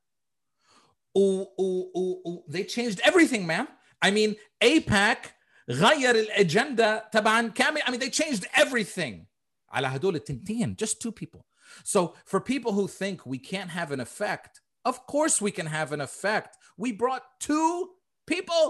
[1.15, 3.67] و و و و they changed everything man
[4.05, 5.29] I mean AIPAC
[5.71, 7.83] غير الأجندة تبعا كامل.
[7.83, 9.27] I mean they changed everything.
[9.71, 11.47] على هدول التنتين just two people.
[11.85, 15.93] So for people who think we can't have an effect of course we can have
[15.93, 16.57] an effect.
[16.77, 17.91] We brought two
[18.27, 18.65] people.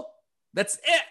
[0.53, 1.05] That's it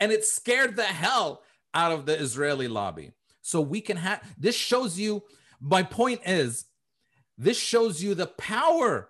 [0.00, 1.42] and it scared the hell
[1.74, 3.12] out of the Israeli lobby.
[3.40, 5.22] So we can have this shows you
[5.60, 6.64] my point is
[7.38, 9.08] this shows you the power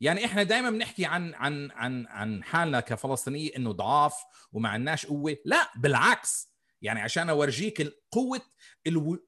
[0.00, 4.14] يعني احنا دائما بنحكي عن عن عن عن حالنا كفلسطينيه انه ضعاف
[4.52, 6.48] وما عندناش قوه لا بالعكس
[6.82, 8.40] يعني عشان اورجيك قوه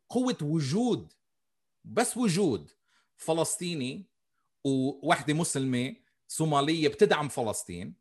[0.09, 1.13] قوه وجود
[1.85, 2.71] بس وجود
[3.17, 4.11] فلسطيني
[4.65, 5.95] ووحده مسلمه
[6.29, 7.95] صوماليه بتدعم فلسطين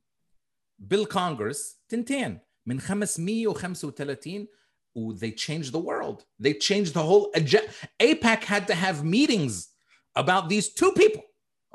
[0.80, 4.47] بالكونغرس تنتين من 535
[5.15, 6.25] they changed the world.
[6.39, 7.69] They changed the whole agenda.
[8.01, 9.69] AIPAC had to have meetings
[10.17, 11.23] about these two people.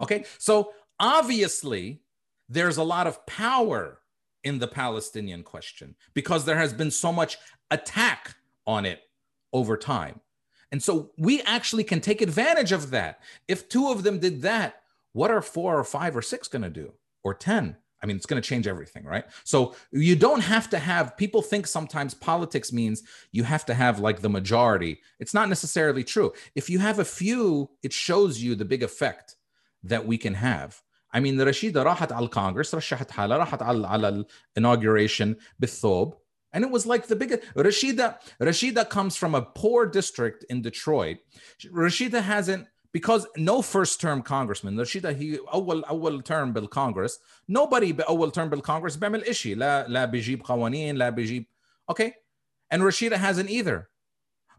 [0.02, 0.26] Okay.
[0.38, 2.02] So obviously,
[2.50, 4.00] there's a lot of power
[4.44, 7.38] in the Palestinian question because there has been so much
[7.72, 8.36] attack
[8.68, 9.00] on it
[9.54, 10.20] over time.
[10.72, 13.20] And so we actually can take advantage of that.
[13.48, 14.82] If two of them did that,
[15.14, 16.94] what are four or five or six going to do?
[17.24, 17.78] Or 10?
[18.03, 19.25] I mean, it's going to change everything, right?
[19.45, 23.99] So you don't have to have people think sometimes politics means you have to have
[23.99, 25.01] like the majority.
[25.19, 26.33] It's not necessarily true.
[26.55, 29.37] If you have a few, it shows you the big effect
[29.83, 30.81] that we can have.
[31.13, 34.25] I mean, رشيدة راحت على الكونغرس رشحت حالها راحت على على
[34.59, 36.15] inauguration بالثوب
[36.53, 41.19] and it was like the biggest Rashida Rashida comes from a poor district in Detroit.
[41.73, 47.19] Rashida hasn't because no first term congressman رشيدة هي اول اول term بالكونغرس
[47.53, 51.45] nobody باول term بالكونغرس بيعمل إشي لا لا بيجيب قوانين لا بيجيب
[51.93, 52.11] okay
[52.75, 53.89] and Rashida hasn't either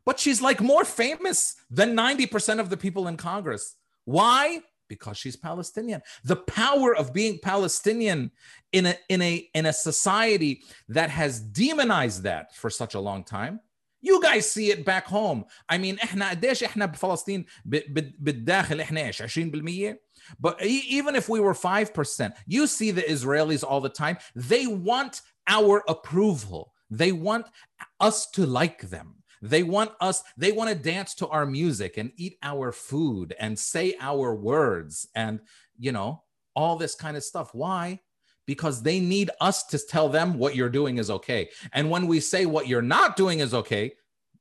[0.10, 3.76] but she's like more famous than 90% of the people in Congress.
[4.06, 4.62] Why?
[4.88, 6.02] Because she's Palestinian.
[6.24, 8.32] The power of being Palestinian
[8.72, 13.24] in a in a in a society that has demonized that for such a long
[13.24, 13.60] time.
[14.04, 15.46] You guys see it back home.
[15.68, 19.96] I mean, احنا قديش احنا بفلسطين بالداخل احنا ايش 20%
[20.40, 24.18] but even if we were 5%, you see the Israelis all the time.
[24.36, 26.74] They want our approval.
[26.90, 27.48] They want
[28.00, 29.16] us to like them.
[29.42, 33.58] They want us, they want to dance to our music and eat our food and
[33.58, 35.40] say our words and,
[35.78, 36.24] you know,
[36.56, 37.50] all this kind of stuff.
[37.54, 38.02] Why?
[38.47, 41.49] Because they need us to tell them what you're doing is okay.
[41.73, 43.93] And when we say what you're not doing is okay,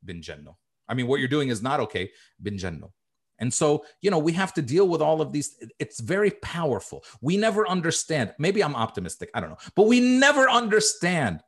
[0.04, 0.56] binjanno.
[0.88, 2.10] I mean, what you're doing is not okay,
[2.42, 2.90] binjanno.
[3.38, 5.56] And so, you know, we have to deal with all of these.
[5.78, 7.04] It's very powerful.
[7.20, 8.34] We never understand.
[8.38, 9.30] Maybe I'm optimistic.
[9.34, 9.58] I don't know.
[9.74, 11.40] But we never understand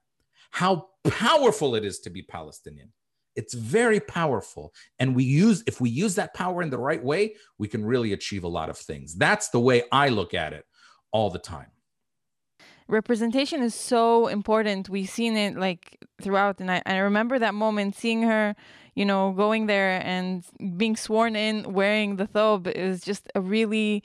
[0.50, 2.92] how powerful it is to be Palestinian.
[3.36, 4.72] It's very powerful.
[4.98, 8.14] And we use, if we use that power in the right way, we can really
[8.14, 9.14] achieve a lot of things.
[9.14, 10.64] That's the way I look at it
[11.12, 11.70] all the time
[12.87, 14.89] representation is so important.
[14.89, 18.55] We've seen it like throughout, and I, I remember that moment, seeing her,
[18.95, 20.43] you know, going there and
[20.77, 24.03] being sworn in wearing the thobe is just a really.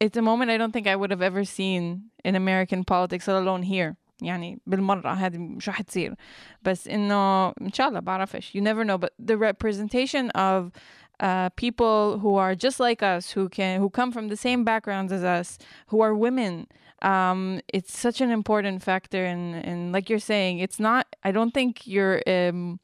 [0.00, 3.36] It's a moment I don't think I would have ever seen in American politics, let
[3.36, 3.96] alone here.
[4.22, 6.14] يعني بالمرة هذه مش رح تصير
[6.62, 10.70] بس إنه إن شاء الله بعرفش you never know but the representation of
[11.20, 15.12] uh, people who are just like us who can who come from the same backgrounds
[15.12, 16.66] as us who are women
[17.02, 21.52] um, it's such an important factor and and like you're saying it's not I don't
[21.52, 22.78] think you're um,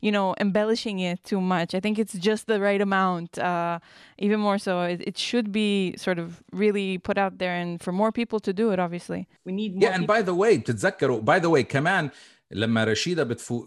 [0.00, 3.78] you know embellishing it too much I think it's just the right amount uh,
[4.18, 7.92] even more so it, it should be sort of really put out there and for
[7.92, 11.20] more people to do it obviously we need more Yeah, and by the way بتتذكروا
[11.20, 12.10] by the way كمان
[12.50, 13.66] لما رشيدة بتفوت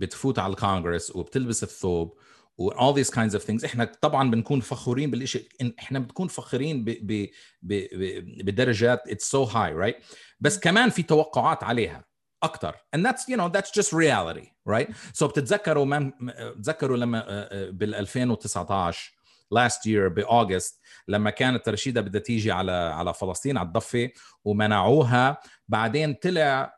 [0.00, 2.14] بتفوت على الكونغرس وبتلبس الثوب و
[2.59, 3.65] all these kinds of things.
[3.65, 5.47] إحنا طبعا بنكون فخورين بالشيء
[5.79, 6.89] إحنا بنكون فخورين ب...
[6.89, 7.27] ب...
[7.61, 8.45] ب...
[8.45, 10.03] بدرجات it's so high right?
[10.39, 12.05] بس كمان في توقعات عليها
[12.43, 14.87] أكثر and that's you know that's just reality right?
[15.13, 16.11] So بتتذكروا من
[16.55, 19.15] بتذكروا لما بال 2019
[19.53, 24.09] last year بأوغست لما كانت رشيدة بدها تيجي على على فلسطين على الضفة
[24.45, 25.37] ومنعوها.
[25.67, 26.75] بعدين طلع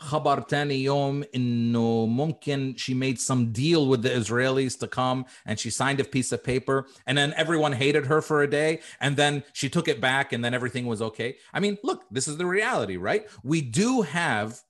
[0.00, 5.58] خبر تاني يوم انه ممكن she made some deal with the Israelis to come and
[5.58, 9.16] she signed a piece of paper and then everyone hated her for a day and
[9.16, 11.36] then she took it back and then everything was okay.
[11.52, 13.26] I mean, look, this is the reality, right?
[13.44, 14.62] We do have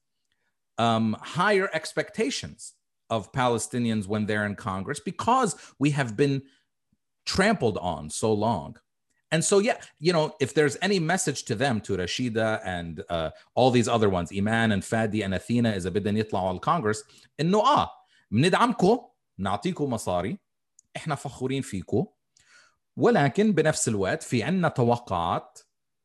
[0.79, 2.75] um, higher expectations
[3.09, 6.43] of Palestinians when they're in Congress because we have been
[7.25, 8.77] trampled on so long.
[9.36, 13.32] And so, yeah, you know, if there's any message to them, to Rashida and uh,
[13.54, 16.56] all these other ones, Iman and Fadi and Athena, is a bit in يطلعوا على
[16.58, 17.04] الكونغرس,
[17.40, 17.92] إنه آه
[18.32, 19.00] بندعمكم
[19.38, 20.38] بنعطيكم مصاري
[20.98, 22.06] إحنا فخورين فيكم
[22.98, 25.60] ولكن بنفس الوقت في عنا توقعات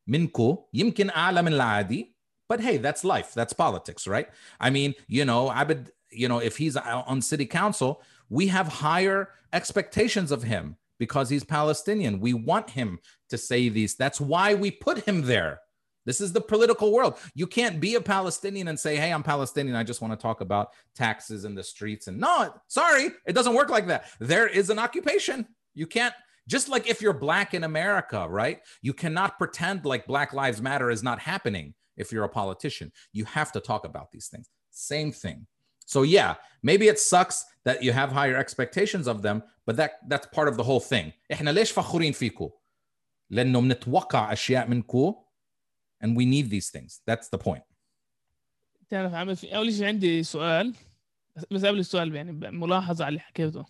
[0.07, 2.15] منكم يمكن أعلى من العادي
[2.53, 4.27] but hey that's life that's politics right
[4.59, 9.29] I mean you know Abed you know if he's on city council we have higher
[9.53, 12.19] expectations of him because he's Palestinian.
[12.19, 13.95] We want him to say these.
[13.95, 15.59] That's why we put him there.
[16.05, 17.17] This is the political world.
[17.33, 19.75] You can't be a Palestinian and say, "Hey, I'm Palestinian.
[19.75, 23.55] I just want to talk about taxes in the streets." And no, sorry, it doesn't
[23.55, 24.11] work like that.
[24.19, 25.47] There is an occupation.
[25.73, 26.13] You can't
[26.47, 28.59] just like if you're black in America, right?
[28.83, 32.91] You cannot pretend like Black Lives Matter is not happening if you're a politician.
[33.11, 34.47] You have to talk about these things.
[34.69, 35.47] Same thing.
[35.93, 36.31] So yeah,
[36.69, 40.55] maybe it sucks that you have higher expectations of them, but that that's part of
[40.59, 41.11] the whole thing.
[41.31, 42.49] إحنا ليش فخورين فيكم؟
[43.29, 45.15] لأنه بنتوقع أشياء منكم
[46.03, 47.01] and we need these things.
[47.05, 47.63] That's the point.
[48.89, 50.73] تعرف عامل في أول شيء عندي سؤال
[51.51, 53.65] بس قبل السؤال يعني ملاحظة على اللي حكيته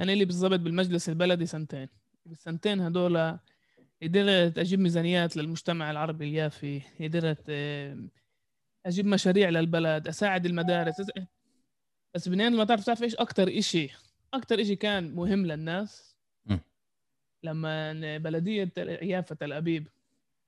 [0.00, 1.88] أنا اللي بالضبط بالمجلس البلدي سنتين
[2.26, 3.38] بالسنتين هدول
[4.02, 7.50] قدرت أجيب ميزانيات للمجتمع العربي اليافي قدرت
[8.86, 10.94] أجيب مشاريع للبلد أساعد المدارس
[12.14, 13.88] بس بنين ما تعرف تعرف إيش أكثر إشي
[14.34, 16.58] أكثر إشي كان مهم للناس م.
[17.42, 19.88] لما بلدية يافا تل أبيب.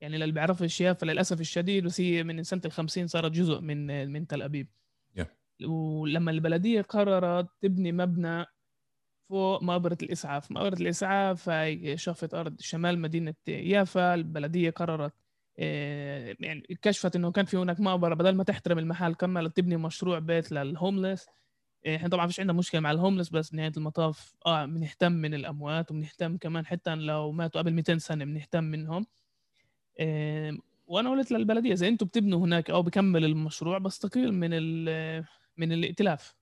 [0.01, 4.27] يعني اللي بيعرفش يافا للأسف الشديد بس هي من سنة ال50 صارت جزء من من
[4.27, 4.67] تل أبيب.
[5.19, 5.25] Yeah.
[5.65, 8.45] ولما البلدية قررت تبني مبنى
[9.29, 10.51] فوق مقبرة الإسعاف.
[10.51, 14.13] مقبرة الإسعاف هي شفت أرض شمال مدينة يافا.
[14.13, 15.13] البلدية قررت
[15.59, 18.13] آه، يعني كشفت إنه كان في هناك مقبرة.
[18.13, 21.27] بدل ما تحترم المحل كملت تبني مشروع بيت للهوملس
[21.87, 26.37] إحنا طبعا فيش عندنا مشكلة مع الهوملس بس نهاية المطاف آه بنهتم من الأموات وبنهتم
[26.37, 29.05] كمان حتى لو ماتوا قبل 200 سنة بنهتم منهم.
[29.99, 35.25] آه، وأنا قلت للبلدية إذا أنتم بتبنوا هناك أو بكمل المشروع بستقيل من ال-
[35.57, 36.35] من الائتلاف.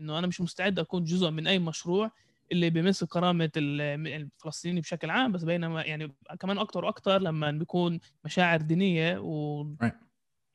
[0.00, 2.10] إنه أنا مش مستعد أكون جزء من أي مشروع
[2.52, 8.00] اللي بيمس كرامة ال- الفلسطينيين بشكل عام بس بينما يعني كمان أكتر وأكتر لما بيكون
[8.24, 9.64] مشاعر دينية و.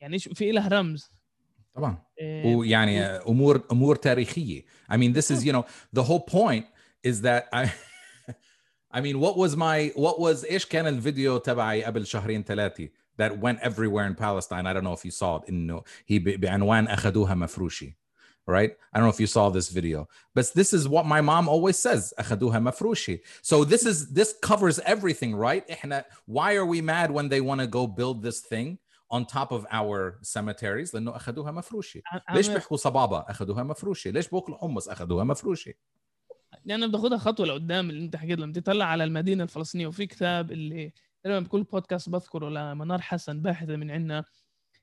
[0.00, 1.10] يعني في لها رمز.
[1.75, 4.61] طبعا إيه، ويعني امور امور تاريخيه
[4.91, 5.65] I mean this is you know
[5.99, 6.65] the whole point
[7.07, 7.71] is that I
[8.91, 12.89] I mean what was my what was ايش كان الفيديو تبعي قبل شهرين ثلاثه
[13.21, 16.39] that went everywhere in Palestine I don't know if you saw it انه هي ب-
[16.41, 17.97] بعنوان اخذوها مفروشي
[18.49, 21.49] right I don't know if you saw this video but this is what my mom
[21.49, 26.81] always says اخذوها مفروشي so this is this covers everything right احنا why are we
[26.81, 28.77] mad when they want to go build this thing
[29.14, 34.10] On top of our cemeteries لأنه أخذوها مفروشي ليش بيحكوا صبابة؟ أخذوها مفروشة.
[34.10, 35.74] ليش بياكلوا حمص؟ أخذوها مفروشة.
[36.64, 40.92] لأنه بتاخدها خطوة لقدام اللي أنت حكيت لما تطلع على المدينة الفلسطينية وفي كتاب اللي
[41.22, 44.24] تقريبا بكل بودكاست بذكره لمنار حسن باحثة من عنا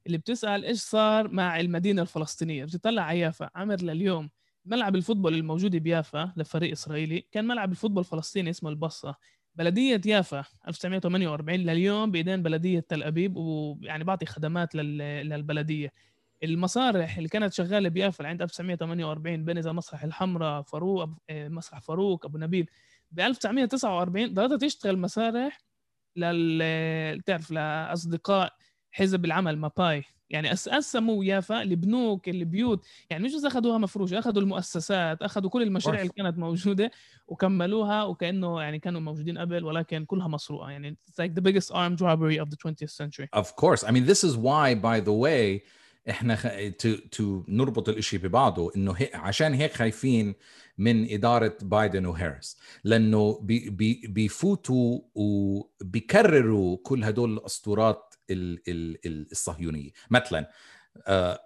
[0.07, 3.49] اللي بتسأل إيش صار مع المدينة الفلسطينية؟ بتطلع على يافا.
[3.55, 4.29] عمر لليوم
[4.65, 9.15] ملعب الفوتبول الموجود بيافا لفريق إسرائيلي كان ملعب الفوتبول الفلسطيني اسمه البصة.
[9.59, 14.97] بلدية يافا 1948 لليوم بإيدين بلدية تل أبيب ويعني بعطي خدمات لل-
[15.29, 15.93] للبلدية.
[16.43, 22.25] المسارح اللي كانت شغالة بيافا عند 1948 بين إذا مسرح الحمراء فاروق آه، مسرح فاروق
[22.25, 22.69] أبو نبيل.
[23.11, 25.57] ب 1949 ضلت تشتغل مسارح
[26.15, 28.53] لل تعرف لأصدقاء
[28.91, 30.03] حزب العمل ماباي.
[30.29, 36.01] يعني قسموا يافا البنوك البيوت يعني مش بس أخذوها مفروشة أخذوا المؤسسات أخذوا كل المشاريع.
[36.01, 36.91] اللي كانت موجودة
[37.27, 40.69] وكملوها وكأنه يعني كانوا موجودين قبل ولكن كلها مسروقة.
[40.69, 43.27] يعني it's like the biggest armed robbery of the 20th century.
[43.41, 43.83] Of course.
[43.83, 45.61] I mean this is why by the way
[46.09, 46.47] إحنا خ...
[46.83, 49.09] to to نربط الإشي ببعضه إنه هي...
[49.13, 50.35] عشان هيك خايفين
[50.77, 52.57] من إدارة بايدن وهاريس.
[52.83, 53.69] لأنه بي...
[53.69, 54.01] بي...
[54.07, 58.03] بيفوتوا وبيكرروا كل هدول الأسطورات ال...
[58.03, 58.07] ال...
[58.07, 59.91] ال- الصهيونية.
[60.09, 60.49] مثلا
[61.07, 61.39] آه،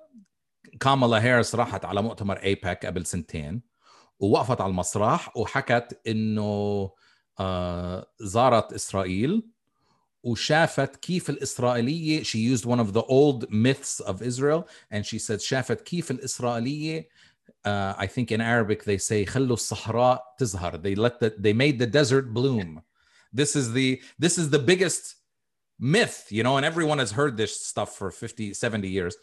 [0.80, 3.62] كامالا هاريس راحت على مؤتمر ايباك قبل سنتين
[4.20, 6.92] ووقفت على المسرح وحكت إنه
[7.40, 9.44] آه، زارت إسرائيل
[10.24, 15.40] وشافت كيف الإسرائيلية she used one of the old myths of Israel and she said
[15.40, 17.10] شافت كيف الإسرائيلية
[17.66, 20.82] uh, I think in Arabic they say خلوا الصحراء تزهر.
[20.82, 22.82] They let the, they made the desert bloom.
[23.32, 25.16] This is the this is the biggest
[25.83, 29.15] myth you know and everyone has heard this stuff for 50 70 years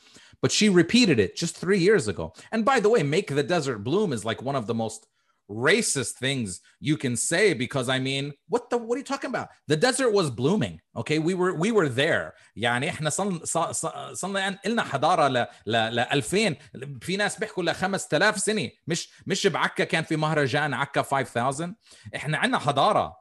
[0.41, 3.79] but she repeated it just 3 years ago and by the way make the desert
[3.83, 5.05] bloom is like one of the most
[5.49, 9.49] racist things you can say because I mean, what the what are you talking about?
[9.67, 10.81] The desert was blooming.
[11.01, 12.33] Okay, we were we were there.
[12.55, 16.55] يعني احنا صن ص- ص- صرنا لنا حضاره ل ل ل 2000
[17.01, 21.69] في ناس بيحكوا ل 5000 سنه مش مش بعكا كان في مهرجان عكا 5000
[22.15, 23.15] احنا عندنا حضاره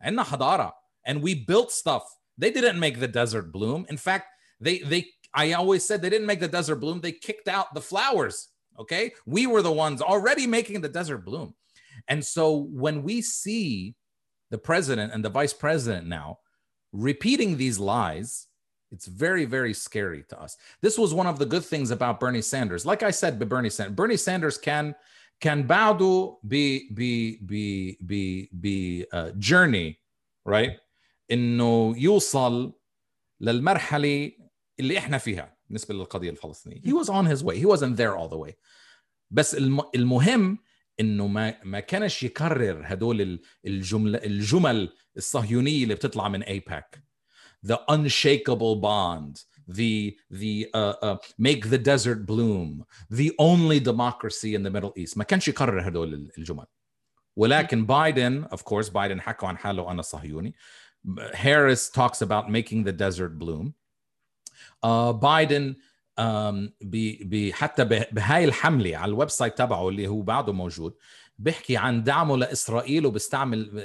[0.00, 0.72] عندنا حضاره
[1.08, 2.02] and we built stuff.
[2.37, 3.85] they didn't make the desert bloom.
[3.89, 4.27] In fact,
[4.59, 7.01] they they I always said they didn't make the desert bloom.
[7.01, 8.49] They kicked out the flowers.
[8.79, 11.53] Okay, we were the ones already making the desert bloom.
[12.07, 13.95] And so when we see
[14.51, 16.39] the president and the vice president now
[16.91, 18.47] repeating these lies,
[18.91, 20.57] it's very, very scary to us.
[20.81, 22.85] This was one of the good things about Bernie Sanders.
[22.85, 24.95] Like I said, Bernie Sanders, Bernie Sanders can
[25.41, 29.99] can Baudu be be be be be uh, journey,
[30.45, 30.77] right?
[31.31, 32.73] إنه يوصل
[33.41, 34.31] للمرحلة
[34.79, 36.81] اللي إحنا فيها بالنسبة للقضية الفلسطينية.
[36.81, 37.55] He was on his way.
[37.59, 38.53] He wasn't there all the way.
[39.31, 40.57] بس الم- المهم
[40.99, 47.03] إنه ما ما كانش يكرر هدول ال- الجمله الجمل الصهيونية اللي بتطلع من ايباك
[47.67, 52.83] the unshakable bond the the uh, uh, make the desert bloom
[53.13, 56.65] the only democracy in the middle east ما كانش يكرر هدول ال- الجمل
[57.35, 60.55] ولكن بايدن of course بايدن حكوا عن حاله أنا صهيوني
[61.34, 63.72] Harris talks about making the desert bloom
[64.84, 65.74] uh, بايدن
[66.20, 70.94] um, ب- ب- حتى به- بهاي الحمله على الويب سايت تبعه اللي هو بعده موجود
[71.38, 73.82] بيحكي عن دعمه لاسرائيل وبيستعمل آه،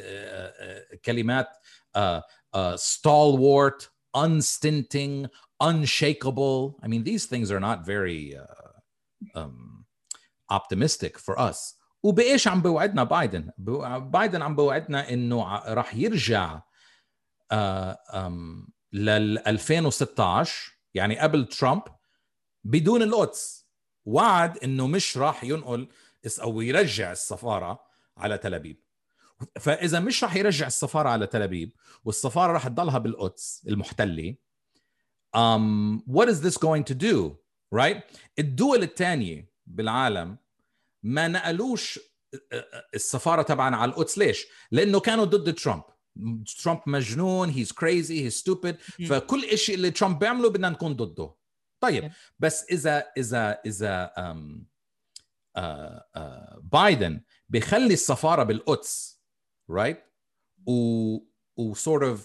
[0.59, 1.47] آه، كلمات
[1.95, 2.23] آه،
[2.55, 3.83] آه، stalwart,
[4.17, 5.27] unstinting,
[5.63, 6.75] unshakable.
[6.83, 9.85] I mean, these things are not very uh, um,
[10.51, 11.75] optimistic for us.
[12.03, 16.65] وبايش عم بوعدنا بايدن؟ بو- بايدن عم بوعدنا انه ع- راح يرجع آه، أم،
[18.92, 21.82] لل 2016 يعني قبل ترامب
[22.64, 23.66] بدون القدس
[24.04, 25.88] وعد إنه مش راح ينقل
[26.42, 27.80] أو يرجع السفارة
[28.16, 28.82] على تل أبيب.
[29.60, 31.72] فإذا مش راح يرجع السفارة على تل أبيب
[32.04, 34.34] والسفارة راح تضلها بالقدس المحتلة
[35.36, 37.36] um what is this going to do
[37.74, 38.02] right?
[38.38, 40.38] الدول الثانية بالعالم
[41.02, 42.00] ما نقلوش
[42.94, 45.82] السفارة تبعنا على القدس ليش؟ لأنه كانوا ضد ترامب.
[46.62, 49.06] ترامب مجنون هيز كريزي هيز ستوبid مم.
[49.06, 51.34] فكل شيء اللي ترامب بيعمله بدنا نكون ضده
[51.80, 52.10] طيب.
[52.38, 54.62] بس إذا إذا إذا um,
[55.56, 59.20] آه آه بايدن بيخلي السفارة بالقدس
[59.70, 60.00] رايت right?
[60.66, 61.16] و
[61.56, 62.18] و of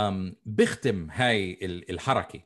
[0.00, 2.40] um, بيختم هاي ال- الحركة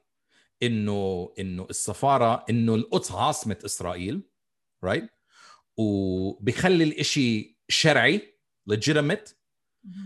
[0.63, 4.23] إنه إنه السفارة إنه القدس عاصمة إسرائيل
[4.85, 5.09] رايت right?
[5.77, 8.35] وبيخلي الإشي شرعي
[8.71, 9.33] legitimate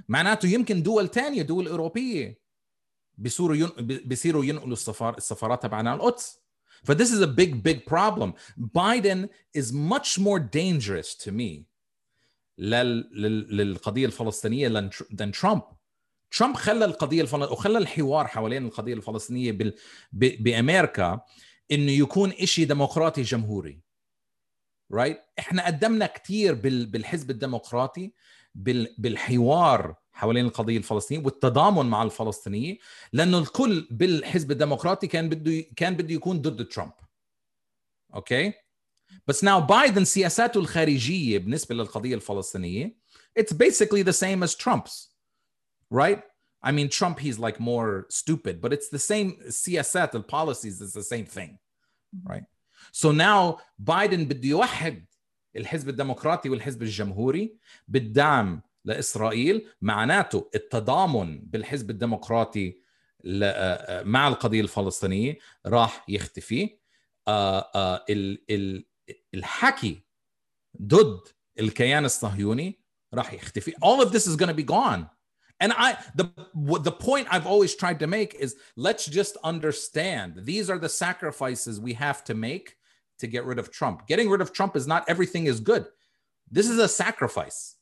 [0.08, 2.38] معناته يمكن دول تانية دول أوروبية.
[3.18, 3.68] بيصيروا ين...
[3.78, 6.38] بيصيروا ينقلوا السفار السفارات تبعنا القدس.
[6.84, 8.32] ف this is a big big problem.
[8.58, 11.64] Biden is much more dangerous to me
[12.58, 13.10] لل...
[13.12, 13.56] لل...
[13.56, 15.62] للقضية الفلسطينية than, Trump.
[16.30, 19.74] ترامب خلى القضية الفلسطينية وخلى الحوار حوالين القضية الفلسطينية بال...
[20.12, 20.42] ب...
[20.42, 21.20] بأمريكا
[21.72, 23.80] إنه يكون إشي ديمقراطي جمهوري.
[24.94, 25.16] Right?
[25.38, 26.86] إحنا قدمنا كثير بال...
[26.86, 28.12] بالحزب الديمقراطي.
[28.98, 32.78] بالحوار حوالين القضية الفلسطينية والتضامن مع الفلسطينية
[33.12, 36.92] لأنه الكل بالحزب الديمقراطي كان بده كان بده يكون ضد ترامب.
[38.14, 38.52] أوكي؟
[39.26, 42.96] بس ناو بايدن سياساته الخارجية بالنسبة للقضية الفلسطينية
[43.38, 45.08] it's basically the same as Trump's.
[45.90, 46.22] Right?
[46.62, 50.92] I mean Trump he's like more stupid but it's the same سياسات the policies is
[50.92, 51.58] the same thing.
[52.24, 52.44] right?
[52.92, 55.07] So now بايدن بده يوحد
[55.56, 57.56] الحزب الديمقراطي والحزب الجمهوري
[57.88, 62.80] بالدعم لإسرائيل معناته التضامن بالحزب الديمقراطي
[64.04, 66.78] مع القضية الفلسطينية راح يختفي.
[69.34, 70.02] الحكي
[70.82, 71.20] ضد
[71.58, 72.80] الكيان الصهيوني
[73.14, 73.72] راح يختفي.
[73.72, 75.06] All of this is going to be gone.
[75.60, 76.26] And i the
[76.88, 81.80] the point i've always tried to make is let's just understand these are the sacrifices
[81.80, 82.77] we have to make
[83.19, 84.07] to get rid of Trump.
[84.07, 85.85] Getting rid of Trump is not everything is good.
[86.51, 87.77] This is a sacrifice.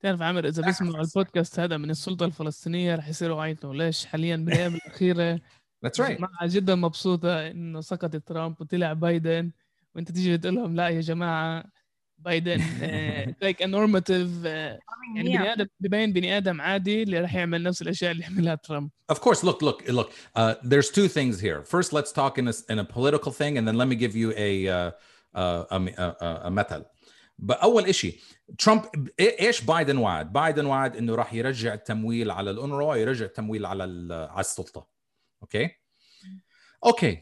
[0.00, 4.74] تعرف عامر اذا بيسمعوا البودكاست هذا من السلطه الفلسطينيه رح يصيروا يعيطوا ليش حاليا بالايام
[4.74, 5.40] الاخيره
[5.84, 6.10] That's right.
[6.10, 9.50] جماعه جدا مبسوطه انه سقط ترامب وطلع بايدن
[9.94, 11.64] وانت تيجي تقول لهم لا يا جماعه
[12.24, 12.60] بايدن
[13.40, 14.78] لايك نورماتيف يعني
[15.16, 19.16] بني ادم ببين بني ادم عادي اللي راح يعمل نفس الاشياء اللي عملها ترامب Of
[19.16, 20.12] course, look, look, look.
[20.36, 21.64] Uh, there's two things here.
[21.64, 24.28] First, let's talk in a, in a political thing, and then let me give you
[24.36, 24.90] a uh,
[25.34, 25.78] uh, a,
[26.26, 26.84] a, a مثل.
[27.50, 28.18] أول شيء
[28.58, 28.82] ترامب
[29.20, 33.82] ايش بايدن وعد؟ بايدن وعد انه راح يرجع التمويل على الأونروا يرجع التمويل على
[34.30, 34.86] على السلطة.
[35.42, 35.70] اوكي؟
[36.84, 37.20] اوكي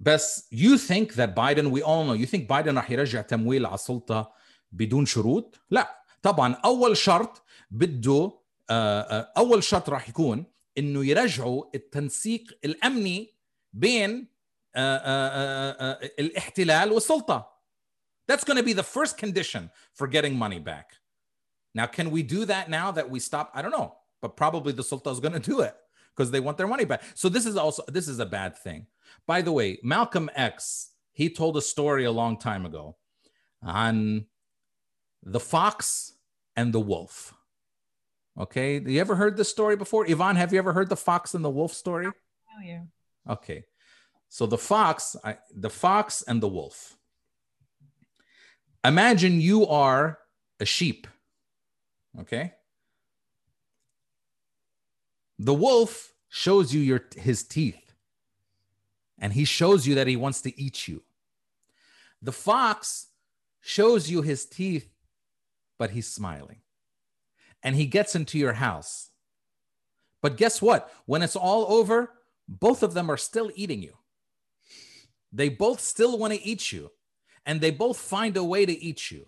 [0.00, 3.74] بس you think that Biden we all know you think Biden راح يرجع تمويل على
[3.74, 4.32] السلطة
[4.72, 8.38] بدون شروط؟ لا طبعا أول شرط بده
[9.36, 10.44] أول شرط راح يكون
[10.78, 13.34] انه يرجعوا التنسيق الامني
[13.72, 14.28] بين
[14.76, 17.58] آآ آآ الاحتلال والسلطه.
[18.30, 20.92] That's going to be the first condition for getting money back.
[21.74, 23.50] Now, can we do that now that we stop?
[23.54, 25.74] I don't know, but probably the sulta is going to do it
[26.10, 27.02] because they want their money back.
[27.14, 28.86] So this is also this is a bad thing.
[29.25, 32.97] By the way, Malcolm X he told a story a long time ago
[33.61, 34.25] on
[35.21, 36.13] the fox
[36.55, 37.33] and the wolf.
[38.37, 38.79] Okay.
[38.79, 40.09] You ever heard this story before?
[40.09, 42.07] Yvonne, have you ever heard the fox and the wolf story?
[42.07, 42.81] Oh, yeah.
[43.29, 43.63] Okay.
[44.27, 46.97] So the fox, I, the fox and the wolf.
[48.83, 50.17] Imagine you are
[50.59, 51.07] a sheep.
[52.19, 52.53] Okay.
[55.37, 57.82] The wolf shows you your his teeth.
[59.19, 61.03] And he shows you that he wants to eat you.
[62.21, 63.07] The fox
[63.61, 64.89] shows you his teeth,
[65.77, 66.63] but he's smiling
[67.63, 69.09] and he gets into your house.
[70.21, 70.91] But guess what?
[71.05, 72.11] When it's all over,
[72.47, 73.97] both of them are still eating you.
[75.31, 76.91] They both still want to eat you,
[77.45, 79.27] and they both find a way to eat you.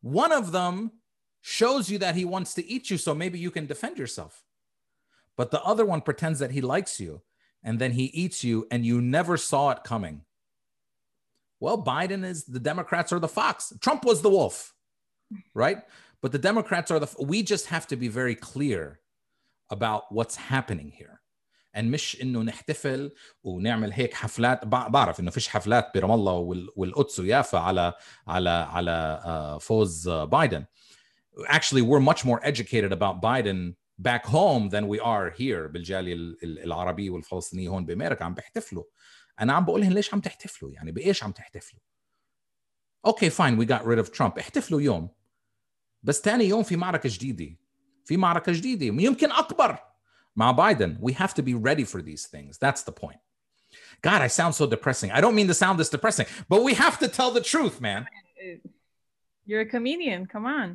[0.00, 0.92] One of them
[1.40, 4.44] shows you that he wants to eat you, so maybe you can defend yourself.
[5.36, 7.22] But the other one pretends that he likes you,
[7.63, 10.21] and then he eats you, and you never saw it coming.
[11.59, 13.73] Well, Biden is the Democrats are the fox.
[13.81, 14.73] Trump was the wolf,
[15.53, 15.79] right?
[16.21, 18.99] But the Democrats are the, we just have to be very clear
[19.69, 21.19] about what's happening here.
[21.73, 23.11] and مش انه نحتفل
[23.43, 26.33] ونعمل هيك حفلات بعرف انه فيش حفلات برام الله
[26.75, 27.93] والقدس ويافا على
[28.27, 30.65] على على فوز بايدن.
[31.47, 37.09] Actually, we're much more educated about Biden back home than we are here بالجالية العربية
[37.09, 38.83] والفلسطينية هون بأمريكا عم بيحتفلوا.
[39.41, 41.81] أنا عم بقول لهم ليش عم تحتفلوا؟ يعني بإيش عم تحتفلوا؟
[43.07, 44.37] Okay, fine, we got rid of Trump.
[44.39, 45.09] احتفلوا يوم.
[46.03, 47.55] بس تاني يوم في معركة جديدة.
[48.05, 49.89] في معركة جديدة يمكن أكبر.
[50.35, 53.19] مع بايدن we have to be ready for these things that's the point
[54.07, 56.97] god i sound so depressing i don't mean to sound this depressing but we have
[57.03, 58.05] to tell the truth man
[59.49, 60.21] You're a comedian.
[60.33, 60.67] Come on.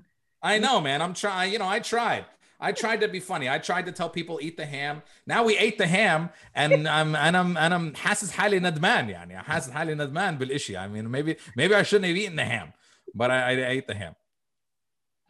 [0.53, 2.25] i know man i'm trying you know i tried
[2.60, 3.50] I tried to be funny.
[3.50, 5.02] I tried to tell people eat the ham.
[5.26, 9.42] Now we ate the ham, and I'm and I'm and I'm hasis highly nadman, yani.
[9.44, 10.50] Hasis highly nadman bil.
[10.78, 12.74] I mean, maybe maybe I shouldn't have eaten the ham,
[13.16, 14.16] but I, ate the ham.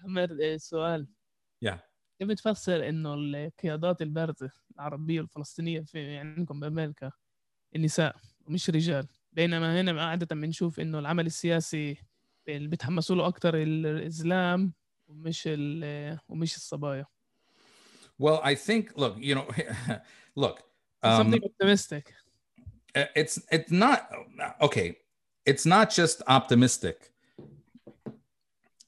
[0.06, 1.08] Amer, eh, سؤال.
[1.62, 1.80] Yeah.
[2.20, 7.12] كيف تفسر إنه القيادات البارزة العربية الفلسطينية في عندكم بأمريكا
[7.76, 8.16] النساء
[8.46, 11.98] ومش رجال بينما هنا عادة بنشوف إنه العمل السياسي
[12.48, 14.74] بيتحمسوا له أكثر الإسلام
[15.08, 15.50] ومش
[16.28, 17.06] ومش الصبايا
[18.19, 19.47] Well, I think look, you know,
[20.45, 20.57] look,
[21.03, 22.05] um, something optimistic
[22.95, 24.09] it's it's not
[24.61, 24.97] okay.
[25.47, 27.11] It's not just optimistic.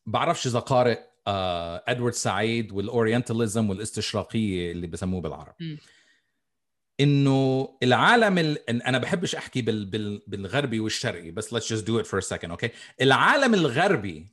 [0.07, 5.77] بعرفش اذا قارئ آه ادوارد سعيد والاورينتاليزم والاستشراقيه اللي بسموه بالعرب م.
[7.01, 8.71] انه العالم ال...
[8.71, 9.85] إن انا بحبش احكي بال...
[9.85, 10.23] بال...
[10.27, 12.69] بالغربي والشرقي بس let's just do it for a second okay
[13.01, 14.27] العالم الغربي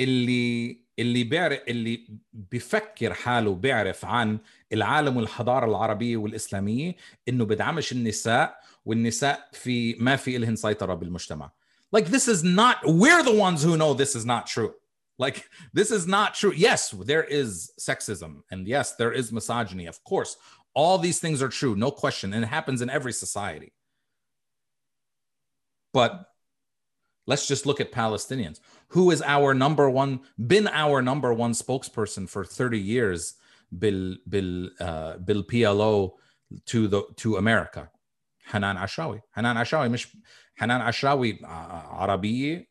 [0.00, 4.38] اللي اللي بيعرف اللي بيفكر حاله بيعرف عن
[4.72, 6.96] العالم والحضاره العربيه والاسلاميه
[7.28, 11.50] انه بدعمش النساء والنساء في ما في لهن سيطره بالمجتمع
[11.96, 14.72] like this is not we're the ones who know this is not true
[15.18, 19.98] like this is not true yes there is sexism and yes there is misogyny of
[20.04, 20.36] course
[20.74, 23.72] all these things are true no question and it happens in every society
[25.92, 26.12] but
[27.26, 28.60] let's just look at palestinians
[28.94, 30.12] who is our number one
[30.52, 33.34] been our number one spokesperson for 30 years
[33.78, 36.10] bill bill uh, bill plo
[36.66, 37.88] to the to america
[38.44, 40.16] حنان عشراوي حنان عشراوي مش
[40.56, 41.46] حنان عشراوي ع-
[42.02, 42.70] عربية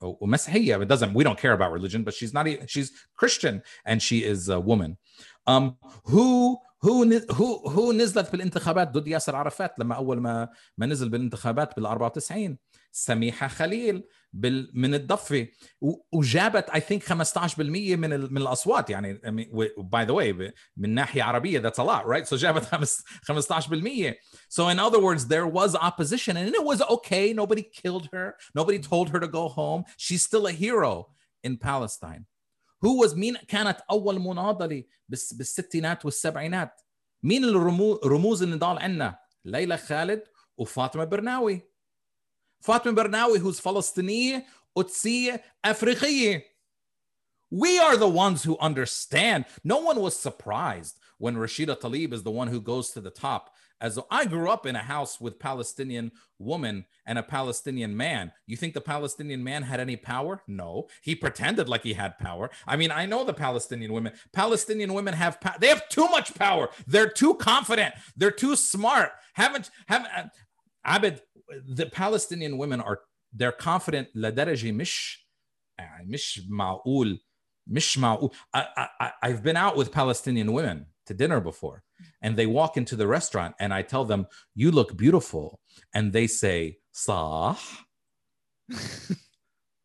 [0.00, 4.02] ومسيحية it doesn't we don't care about religion but she's not e- she's Christian and
[4.02, 4.96] she is a woman
[5.46, 5.76] um
[6.12, 11.08] who who ن- who who نزلت بالانتخابات ضد ياسر عرفات لما اول ما ما نزل
[11.08, 12.58] بالانتخابات بال 94
[12.91, 15.47] سميحة خليل بال من الضفة
[15.81, 20.13] و- وجابت I think 15% من ال- من الاصوات يعني I mean, و- by the
[20.13, 24.15] way ب- من ناحية عربية that's a lot right so جابت خمس 15%
[24.49, 27.33] So, in other words, there was opposition and it was okay.
[27.33, 28.27] Nobody killed her.
[28.59, 29.81] Nobody told her to go home.
[29.97, 30.93] She's still a hero
[31.47, 32.25] in Palestine.
[32.83, 36.81] Who was مين كانت أول مناضلة بس بالستينات والسبعينات؟
[37.23, 40.23] مين الرمو- رموز النضال عندنا؟ ليلى خالد
[40.57, 41.70] وفاطمة برناوي.
[42.61, 44.43] Fatima Bernawi, who's Palestinian,
[44.77, 46.43] Utsi, Afriqiyi.
[47.49, 49.45] We are the ones who understand.
[49.63, 53.53] No one was surprised when Rashida Tlaib is the one who goes to the top.
[53.81, 58.31] As I grew up in a house with Palestinian woman and a Palestinian man.
[58.45, 60.43] You think the Palestinian man had any power?
[60.47, 62.51] No, he pretended like he had power.
[62.67, 64.13] I mean, I know the Palestinian women.
[64.33, 66.69] Palestinian women have pa- they have too much power.
[66.85, 67.95] They're too confident.
[68.15, 69.11] They're too smart.
[69.33, 70.27] Haven't haven't uh,
[70.85, 71.21] Abed
[71.74, 72.98] the Palestinian women are
[73.32, 75.26] they're confident لدرجة مش
[75.78, 77.20] يعني مش معقول
[77.66, 81.82] مش معقول I, I, I've been out with Palestinian women to dinner before
[82.22, 85.60] and they walk into the restaurant and I tell them you look beautiful
[85.94, 87.86] and they say صح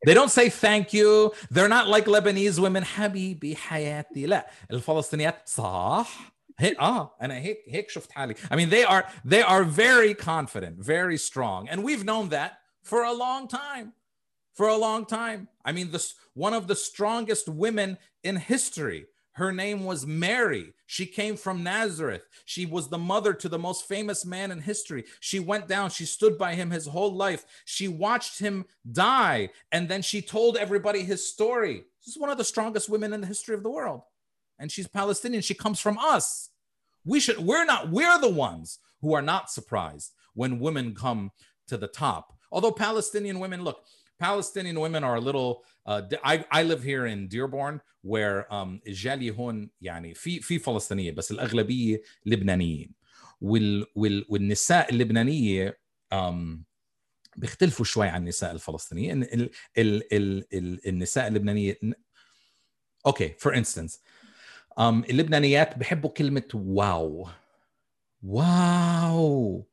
[0.07, 6.31] they don't say thank you they're not like Lebanese women حبيبي حياتي لا الفلسطينيات صح
[6.59, 10.77] هيك اه انا هيك هيك شفت حالي I mean they are they are very confident
[10.77, 13.93] very strong and we've known that for a long time
[14.53, 19.51] for a long time I mean this one of the strongest women in history her
[19.51, 20.73] name was Mary.
[20.87, 22.27] She came from Nazareth.
[22.45, 25.05] She was the mother to the most famous man in history.
[25.21, 27.45] She went down, she stood by him his whole life.
[27.65, 31.85] She watched him die, and then she told everybody his story.
[32.05, 34.01] This is one of the strongest women in the history of the world.
[34.59, 35.41] And she's Palestinian.
[35.41, 36.49] She comes from us.
[37.05, 41.31] We should, we're not, we're the ones who are not surprised when women come
[41.67, 42.33] to the top.
[42.51, 43.79] Although Palestinian women, look,
[44.19, 45.63] Palestinian women are a little.
[45.85, 51.11] Uh, I I live here in Dearborn where um الجالية هون يعني في في فلسطينية
[51.11, 52.93] بس الأغلبية لبنانيين
[53.41, 55.79] وال وال والنساء اللبنانية
[56.13, 56.59] um
[57.35, 61.79] بيختلفوا شوي عن النساء الفلسطينية ال ال ال ال ال النساء اللبنانية
[63.05, 64.14] اوكي فور انستنس um
[64.78, 67.28] اللبنانيات بحبوا كلمة واو.
[68.22, 69.66] واو.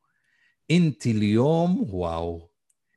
[0.70, 2.50] انت اليوم واو.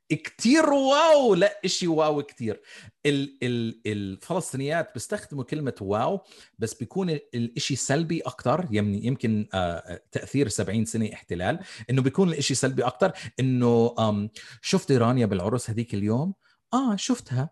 [0.10, 1.36] كتير واو.
[1.36, 2.62] لا إشي واو كتير.
[3.06, 6.20] ال ال الفلسطينيات بيستخدموا كلمة واو
[6.60, 8.68] بس بيكون الإشي سلبي أكتر.
[8.72, 11.60] يمكن آه تأثير 70 سنة احتلال.
[11.90, 13.12] إنه بيكون الإشي سلبي أكتر.
[13.40, 14.30] إنه آم
[14.62, 16.34] شفت رانيا بالعرس هذيك اليوم؟
[16.74, 17.50] آه شفتها.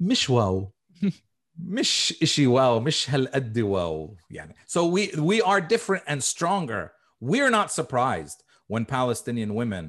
[0.00, 0.72] مش واو.
[1.59, 6.89] مش اشي واو مش هالقد واو يعني so we we are different and stronger
[7.23, 8.39] we're not surprised
[8.73, 9.85] when Palestinian women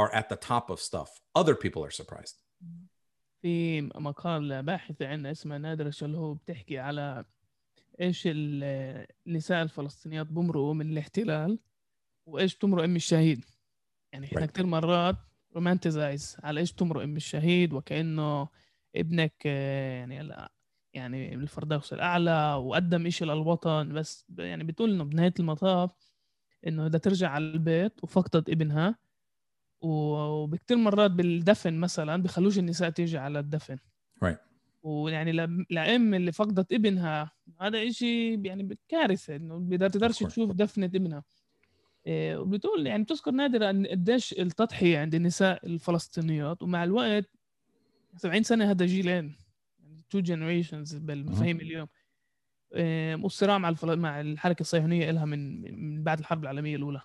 [0.00, 1.10] are at the top of stuff.
[1.40, 2.36] Other people are surprised.
[3.42, 7.24] في مقال باحثة عندنا اسمها نادرة اللي هو بتحكي على
[8.00, 11.58] ايش ال- النساء الفلسطينيات بمرقوا من الاحتلال
[12.26, 13.44] وايش بتمرق ام الشهيد
[14.12, 14.50] يعني احنا Right.
[14.50, 15.16] كتير مرات
[15.54, 18.48] رومانتيزايز على ايش بتمرق ام الشهيد وكانه
[18.96, 20.52] ابنك آه، يعني لا
[20.93, 25.91] يعني الفردوس الأعلى وقدم إشي للوطن بس يعني بتقول إنه بنهاية المطاف
[26.67, 28.95] إنه بدها ترجع على البيت وفقدت ابنها
[29.81, 33.77] و- وبكتير مرات بالدفن مثلا بخلوش النساء تيجي على الدفن
[34.25, 34.37] Right.
[34.83, 35.31] ويعني
[35.69, 37.31] لأم اللي فقدت ابنها
[37.61, 40.19] هذا إشي يعني كارثة إنه بدها تقدرش.
[40.23, 41.23] تشوف دفنة ابنها
[42.07, 47.29] إيه، وبتقول يعني بتذكر نادرة أن قديش التضحية عند النساء الفلسطينيات ومع الوقت
[48.17, 49.35] 70 سنة هذا جيلين
[50.09, 51.87] تو جنريشنز بالمفاهيم اليوم.
[53.23, 53.99] والصراع مع الفل...
[53.99, 57.01] مع الحركة الصهيونية إلها من من بعد الحرب العالمية الأولى.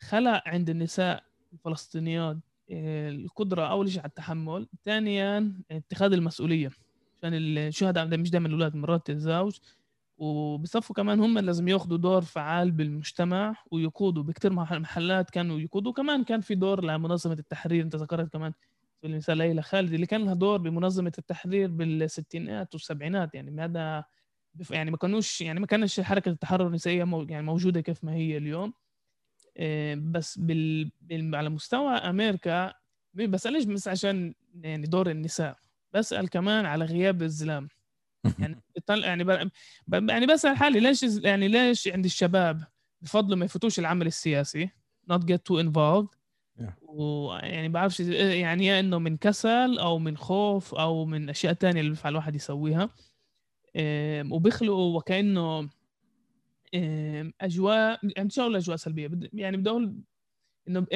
[0.00, 2.36] خلق عند النساء الفلسطينيات
[2.70, 6.70] إيه، القدرة أول شيء على التحمل ثانيا اتخاذ المسؤولية.
[7.16, 9.58] عشان الشهداء مش دائما الأولاد مرات الزوج
[10.18, 15.92] وبصفوا كمان هم لازم ياخذوا دور فعال بالمجتمع ويقودوا بكتير مح- محلات كانوا يقودوا.
[15.92, 18.52] كمان كان في دور لمنظمة التحرير أنت ذكرت كمان.
[19.00, 24.04] سبيل المثال ليلى خالد اللي كان لها دور بمنظمة التحرير بالستينات والسبعينات يعني هذا
[24.54, 28.14] بف- يعني ما كانوش يعني ما كانش حركة التحرر النسائية مو يعني موجودة كيف ما
[28.14, 28.72] هي اليوم
[29.56, 30.90] إيه، بس بال...
[31.00, 31.34] بال...
[31.34, 32.74] على مستوى أمريكا
[33.14, 35.56] ما بسألش بس عشان يعني دور النساء
[35.94, 37.68] بسأل كمان على غياب الزلام
[38.38, 39.50] يعني بطل- يعني ب...
[39.86, 40.08] ب...
[40.10, 42.64] يعني بسأل حالي ليش يعني ليش عند الشباب
[43.02, 44.70] بفضلوا ما يفوتوش العمل السياسي
[45.12, 46.19] not get too involved.
[46.82, 51.90] ويعني بعرفش يعني يا إنه من كسل أو من خوف أو من أشياء تانية اللي
[51.90, 52.90] بينفع الواحد يسويها.
[53.76, 55.68] إم، وبيخلقوا وكأنه
[56.74, 59.94] إم، أجواء يعني مش هقول اجواء سلبيه يعني بدي أقول
[60.68, 60.86] إنه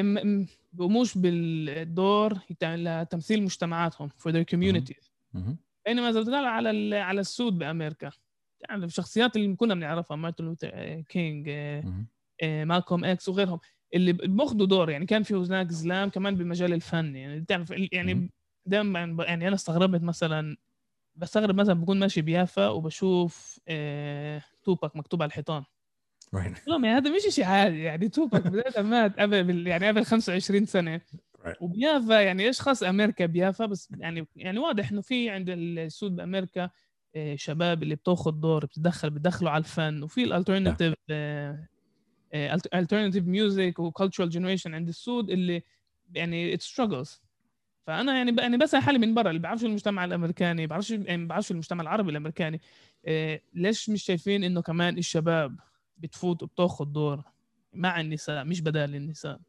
[0.73, 5.11] بيقوموش بالدور لتمثيل مجتمعاتهم for their communities.
[5.35, 5.57] مهم.
[5.87, 8.11] بينما إذا بتطلع على على السود بأمريكا
[8.69, 11.49] يعني الشخصيات اللي كنا بنعرفها مارتن لوثر كينج.
[12.43, 13.59] آه، مالكوم إكس وغيرهم.
[13.95, 17.89] اللي بياخذوا دور يعني كان في هناك زلام كمان بمجال الفن يعني بتعرف مهم.
[17.93, 18.31] يعني
[18.67, 20.57] دائما يعني أنا استغربت مثلا
[21.17, 25.65] بستغرب مثلا بكون ماشي بيافا وبشوف آه، توباك مكتوب على الحيطان
[26.37, 26.69] Right.
[26.69, 31.01] لهم يعني هذا مش شيء عادي يعني توباك بداية مات قبل يعني قبل 25 سنة
[31.45, 31.57] Right.
[31.61, 36.71] وبيافا يعني إيش خاص أمريكا بيافا بس يعني يعني واضح إنه في عند السود بأمريكا
[37.17, 40.95] آه، شباب اللي بتأخذ دور بتدخل بتدخلوا على الفن وفي الالترناتيف
[42.35, 45.63] الترناتيف ميوزك وكالتشرال جنريشن عند السود اللي
[46.15, 47.21] يعني ات struggles
[47.87, 51.83] فأنا يعني يعني بسال حالي من برا اللي بعرفش المجتمع الأمريكاني بعرفش يعني بعرفش المجتمع
[51.83, 52.61] العربي الأمريكاني
[53.07, 55.57] آه، ليش مش شايفين إنه كمان الشباب
[55.99, 57.23] بتفوت وبتاخذ دور
[57.73, 59.41] مع النساء مش بدال النساء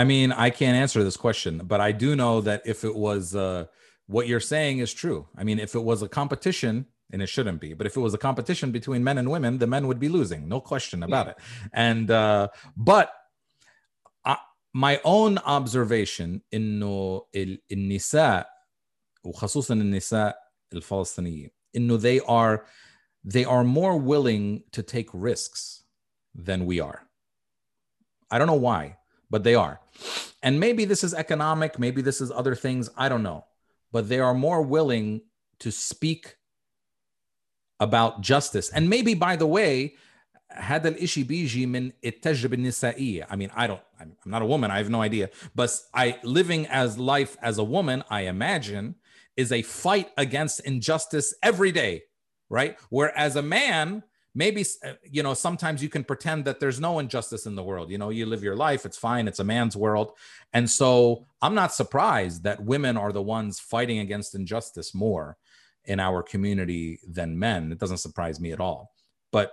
[0.00, 3.34] I mean, I can't answer this question, but I do know that if it was
[3.34, 3.66] uh,
[4.06, 5.26] what you're saying is true.
[5.36, 8.13] I mean, if it was a competition, and it shouldn't be, but if it was
[8.13, 11.37] a competition between men and women, the men would be losing, no question about it.
[11.71, 13.13] And uh, but
[14.25, 14.37] I,
[14.73, 18.47] my own observation إنه ال- النساء
[19.23, 20.35] وخصوصا النساء
[20.73, 22.65] الفلسطينيين إنه they are
[23.23, 25.83] they are more willing to take risks
[26.33, 27.03] than we are.
[28.29, 28.97] I don't know why
[29.29, 29.79] but they are.
[30.43, 33.45] And maybe this is economic, maybe this is other things, I don't know.
[33.91, 35.21] But they are more willing
[35.59, 36.35] to speak
[37.79, 38.69] about justice.
[38.69, 39.95] And maybe, by the way,
[40.51, 43.25] هذا الإشي بيجي من التجربة النسائية.
[43.29, 45.29] I mean, I don't, I'm I'm not a woman, I have no idea.
[45.53, 48.95] But I living as life as a woman, I imagine,
[49.35, 52.03] is a fight against injustice every day,
[52.49, 52.77] right?
[52.89, 54.03] Whereas a man,
[54.35, 57.89] maybe uh, you know sometimes you can pretend that there's no injustice in the world
[57.89, 60.11] you know you live your life it's fine it's a man's world
[60.51, 65.37] and so i'm not surprised that women are the ones fighting against injustice more
[65.89, 68.91] in our community than men it doesn't surprise me at all
[69.31, 69.47] but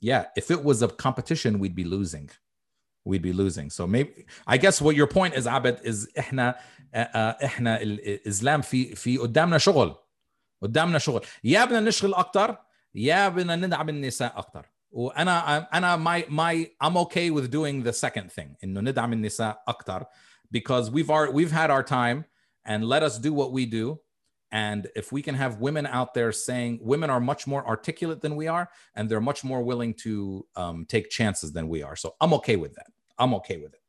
[0.00, 2.28] yeah if it was a competition we'd be losing
[3.04, 6.54] we'd be losing so maybe i guess what your point is abed is احنا
[7.44, 9.96] احنا الاسلام في في قدامنا شغل
[10.62, 12.56] قدامنا شغل يا بدنا نشتغل اكثر
[12.94, 18.32] يا بدنا ندعم النساء اكثر وانا انا my my I'm okay with doing the second
[18.32, 20.04] thing انه ندعم النساء اكثر
[20.50, 22.24] because we've our, we've had our time
[22.66, 23.98] and let us do what we do
[24.52, 28.34] and if we can have women out there saying women are much more articulate than
[28.40, 30.12] we are and they're much more willing to
[30.62, 32.90] um, take chances than we are so i'm okay with that
[33.22, 33.82] i'm okay with it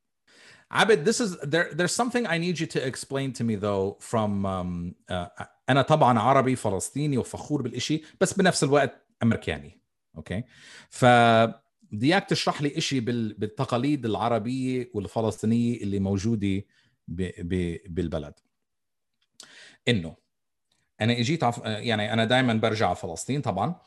[0.81, 1.67] Abed, this is there.
[1.77, 3.97] There's something I need you to explain to me though.
[4.11, 5.27] From um, uh,
[5.69, 9.81] أنا طبعا عربي فلسطيني وفخور بالإشي بس بنفس الوقت أمريكاني.
[10.17, 10.43] أوكي.
[10.89, 11.05] ف
[11.91, 16.63] بدي اياك تشرح لي إشي بال- بالتقاليد العربية والفلسطينية اللي موجودة
[17.07, 18.33] ب- ب- بالبلد.
[19.87, 20.15] إنه
[21.00, 21.58] أنا إجيت عف...
[21.64, 23.80] يعني أنا دائما برجع على فلسطين طبعا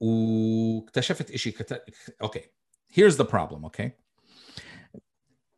[0.00, 1.84] واكتشفت شيء كت...
[2.22, 2.40] أوكي
[2.92, 3.90] here's the problem أوكي.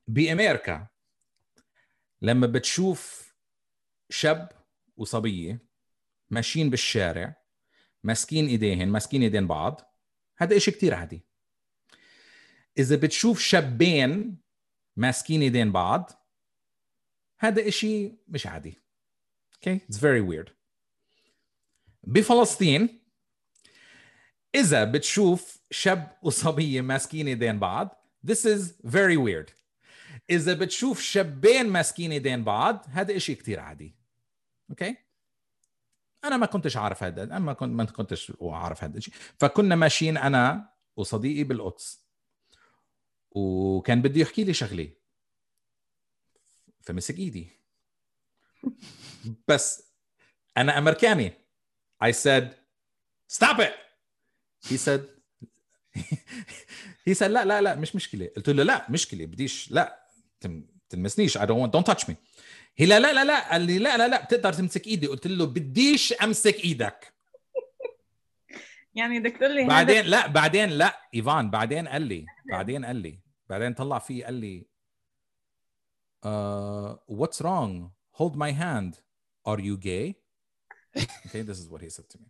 [0.09, 0.87] بأمريكا
[2.23, 3.35] لما بتشوف
[4.11, 4.53] شاب
[4.97, 5.59] وصبية
[6.31, 7.37] ماشيين بالشارع
[8.03, 9.97] ماسكين إيديهن ماسكين إيدين بعض
[10.37, 11.27] هذا إشي كتير عادي.
[12.79, 14.39] إذا بتشوف شابين
[14.97, 16.11] ماسكين إيدين بعض
[17.39, 18.83] هذا إشي مش عادي.
[19.55, 20.55] أوكي؟ اتس فيري ويرد
[22.07, 23.01] بفلسطين
[24.55, 29.51] إذا بتشوف شاب وصبيه ماسكين إيدين بعض this is very weird.
[30.31, 33.95] إذا بتشوف شابين ماسكين إيدين بعض هذا إشي كتير عادي.
[34.71, 34.97] أوكي
[36.25, 40.17] أنا ما كنتش عارف هذا أنا ما كنت ما كنتش عارف هذا الشيء فكنا ماشيين
[40.17, 42.05] أنا وصديقي بالقدس.
[43.31, 44.91] وكان بده يحكي لي شغلة.
[46.81, 47.49] فمسك إيدي.
[49.49, 49.83] بس
[50.57, 51.33] أنا أمريكاني.
[52.09, 52.45] I said
[53.37, 53.75] stop it.
[54.69, 55.03] He said
[57.07, 58.31] he said لا لا لا مش مشكلة.
[58.37, 60.07] قلت له لا مشكلة بديش لا
[60.89, 62.15] تلمسنيش I don't want don't touch me.
[62.77, 65.07] هي لا لا لا لا قال لي لا لا لا بتقدر تمسك ايدي.
[65.07, 67.15] قلت له بديش امسك إيدك.
[68.95, 73.19] يعني بدك تقول لي بعدين لا بعدين لا إيفان بعدين قال لي بعدين قال لي
[73.49, 74.67] بعدين طلع فيه قال لي
[76.25, 77.91] uh, what's wrong?
[78.19, 79.01] Hold my hand.
[79.45, 80.24] Are you gay?
[80.97, 82.29] Okay this is what he said to me.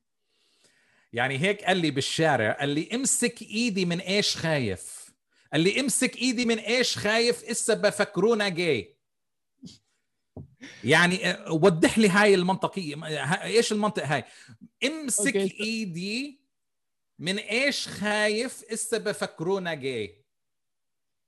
[1.12, 5.14] يعني هيك قال لي بالشارع قال لي امسك ايدي من إيش خايف؟
[5.52, 8.96] قال لي امسك ايدي من إيش خايف؟ إسا بفكرونا جاي
[10.84, 13.04] يعني آه، وضح لي هاي المنطقية.
[13.42, 14.24] إيش المنطق هاي؟
[14.84, 15.60] امسك okay.
[15.60, 16.40] ايدي
[17.18, 20.24] من إيش خايف؟ إسا بفكرونا جاي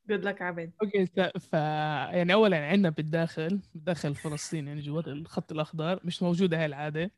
[0.09, 0.73] جود لك عبد.
[0.83, 1.07] أوكي
[1.41, 7.11] ف يعني اولا عندنا بالداخل بالداخل فلسطين يعني جوا الخط الأخضر مش موجودة هاي العادة.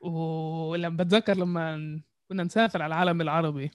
[0.00, 3.70] ولما بتذكر لما كنا نسافر على العالم العربي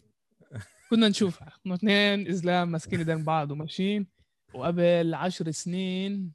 [0.89, 1.53] كنا نشوفها.
[1.65, 4.07] إنه اثنين إسلام ماسكين إيدين بعض وماشيين.
[4.53, 6.33] وقبل عشر سنين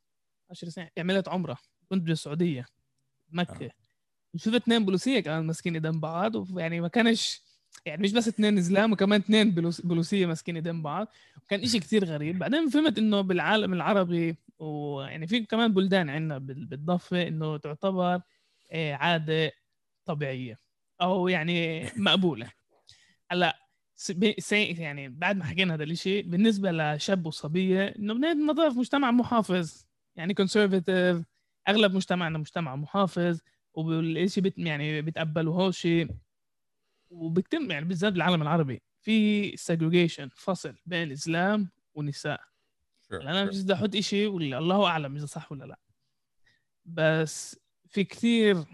[0.51, 1.59] عشر سنين عملت عمرة.
[1.89, 2.66] كنت بالسعودية
[3.30, 3.66] مكة.
[3.66, 3.70] آه.
[4.36, 6.53] شفت اثنين بوليسية كانوا ماسكين إيدين بعض.
[6.55, 7.43] ويعني ما كانش
[7.86, 11.09] يعني مش بس اثنين إسلام وكمان اثنين بوليسية ماسكين إيدين بعض.
[11.45, 12.39] وكان إشي كتير غريب.
[12.39, 18.20] بعدين فهمت إنه بالعالم العربي ويعني في كمان بلدان عندنا بالضفة إنه تعتبر
[18.72, 19.53] آه، عادة
[20.09, 20.59] طبيعية
[21.00, 22.52] أو يعني مقبولة.
[23.30, 23.68] هلأ
[24.50, 29.84] يعني بعد ما حكينا هذا الشيء بالنسبة لشاب وصبية إنه بنضاف مجتمع محافظ.
[30.16, 31.24] يعني كونسرفتيف
[31.68, 33.40] أغلب مجتمعنا مجتمع محافظ
[33.74, 36.11] والشيء بت يعني بيتقبلوا شيء
[37.11, 42.40] وبتم يعني بالذات بالعالم العربي في سيجريجيشن فصل بين اسلام ونساء
[43.02, 45.78] sure, أنا مش بدي أحط شيء ولا الله أعلم إذا صح ولا لأ.
[46.84, 48.64] بس في كثير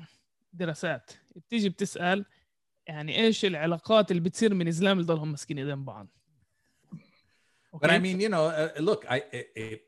[0.52, 2.24] دراسات بتيجي بتسأل
[2.86, 6.08] يعني إيش العلاقات اللي بتصير من إسلام اللي ضلهم ماسكين إيدين بعض؟
[7.82, 9.20] But I mean, you know, uh, look, I,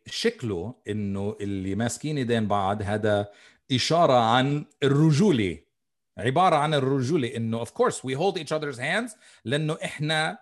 [0.06, 3.32] شكله إنه اللي ماسكين إيدين بعض هذا
[3.72, 5.58] إشارة عن الرجولة
[6.18, 10.38] عبارة عن الرجولة إنه of course we hold each other's hands لأنه إحنا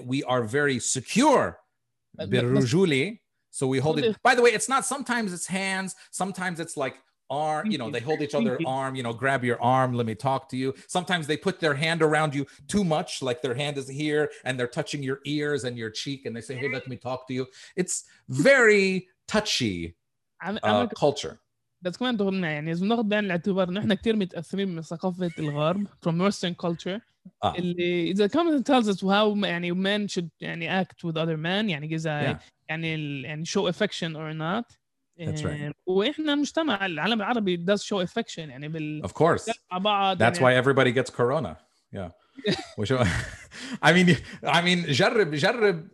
[0.00, 1.54] we are very secure
[2.14, 3.18] بالرجولة
[3.50, 4.16] so we hold it.
[4.22, 6.96] by the way it's not sometimes it's hands sometimes it's like
[7.33, 10.15] arm you know they hold each other arm you know grab your arm let me
[10.15, 13.77] talk to you sometimes they put their hand around you too much like their hand
[13.77, 16.87] is here and they're touching your ears and your cheek and they say hey let
[16.87, 17.45] me talk to you
[17.75, 19.95] it's very touchy
[20.43, 21.39] uh, culture
[21.81, 25.87] بس كمان دخلنا يعني لازم ناخذ بعين الاعتبار انه احنا كثير متاثرين من ثقافه الغرب
[25.87, 27.01] from western culture
[27.43, 27.55] آه.
[27.55, 31.95] اللي اذا كمان tells us how يعني men should يعني act with other men يعني
[31.95, 32.37] اذا yeah.
[32.69, 34.77] يعني يعني show affection or not
[35.19, 35.45] That's right.
[35.45, 39.53] آه، واحنا مجتمع العالم العربي does show affection يعني بال Of course.
[39.71, 40.61] مع بعض That's يعني...
[40.61, 41.55] why everybody gets corona.
[41.95, 42.11] Yeah.
[42.77, 43.03] وشو
[43.85, 45.87] I mean I mean جرب جرب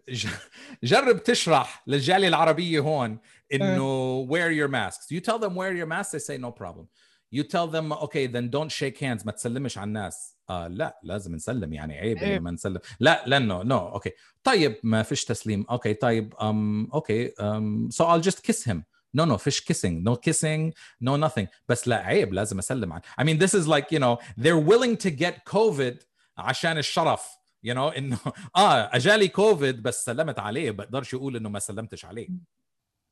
[0.84, 3.20] جرب تشرح للجالية العربية هون
[3.54, 5.12] انه wear your masks.
[5.12, 6.88] You tell them wear your mask they say no problem.
[7.32, 10.36] You tell them okay then don't shake hands ما تسلمش على الناس.
[10.50, 12.40] آه لا لازم نسلم يعني عيب إيه.
[12.40, 14.12] ما نسلم لا لانه نو اوكي
[14.44, 18.84] طيب ما فيش تسليم اوكي طيب um okay um so I'll just kiss him
[19.18, 23.24] no no fish kissing no kissing no nothing بس لا عيب لازم اسلم عن I
[23.24, 26.06] mean this is like you know they're willing to get COVID
[26.38, 27.38] عشان الشرف
[27.68, 28.18] you know انه
[28.56, 32.28] اه اجالي كوفيد بس سلمت عليه بقدرش يقول انه ما سلمتش عليه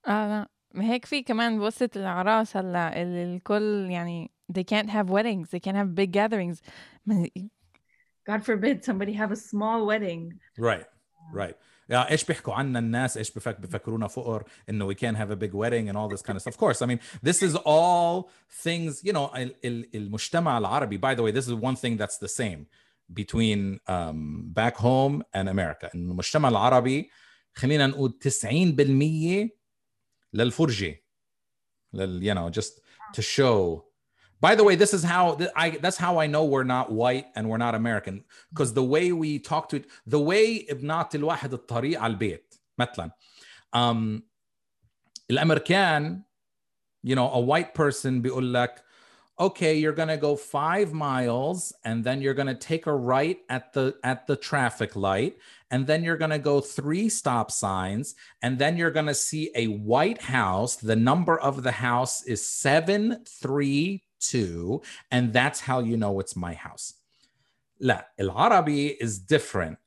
[0.07, 5.59] اه لا هيك في كمان بوسط الاعراس هلا الكل يعني they can't have weddings they
[5.59, 6.57] can't have big gatherings
[8.29, 10.21] God forbid somebody have a small wedding
[10.57, 10.87] right
[11.33, 15.35] right yeah ايش بيحكوا عنا الناس ايش بفك بفكرونا فقر انه we can have a
[15.35, 18.29] big wedding and all this kind of stuff of course I mean this is all
[18.63, 22.17] things you know ال- ال- المجتمع العربي by the way this is one thing that's
[22.17, 22.65] the same
[23.13, 27.09] between um, back home and America انه المجتمع العربي
[27.55, 28.19] خلينا نقول
[29.47, 29.49] 90%
[30.33, 31.03] للفرجه
[31.93, 32.71] لل you know just
[33.17, 33.81] to show
[34.43, 37.27] by the way this is how th- I that's how I know we're not white
[37.35, 41.53] and we're not American because the way we talk to it the way بنعطي الواحد
[41.53, 43.11] الطريق على البيت مثلا
[43.73, 44.21] um,
[45.31, 46.23] الامريكان
[47.03, 48.83] you know a white person بيقول لك
[49.39, 53.39] okay you're going to go 5 miles and then you're going to take a right
[53.49, 55.37] at the at the traffic light
[55.71, 59.49] and then you're going to go three stop signs and then you're going to see
[59.55, 63.99] a white house the number of the house is 732
[65.11, 66.93] and that's how you know it's my house
[67.79, 69.77] لا العربي is different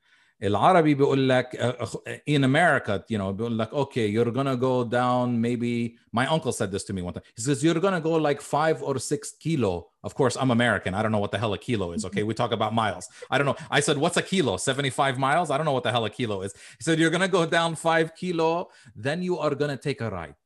[0.42, 5.40] العربي بيقول لك uh, in America you know بيقول لك okay you're gonna go down
[5.40, 8.40] maybe my uncle said this to me one time he says you're gonna go like
[8.42, 11.58] five or six kilo of course I'm American I don't know what the hell a
[11.58, 14.58] kilo is okay we talk about miles I don't know I said what's a kilo
[14.58, 17.34] 75 miles I don't know what the hell a kilo is he said you're gonna
[17.38, 20.44] go down five kilo then you are gonna take a right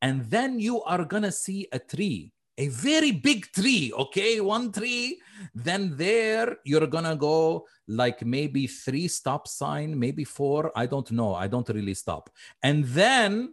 [0.00, 5.20] and then you are gonna see a tree a very big tree okay one tree
[5.54, 11.34] then there you're gonna go like maybe three stop sign maybe four i don't know
[11.34, 12.30] i don't really stop
[12.62, 13.52] and then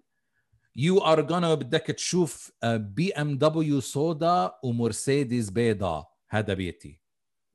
[0.74, 7.02] you are gonna بدك تشوف بي ام دبليو سودا ومرسيدس بيضاء هذا بيتي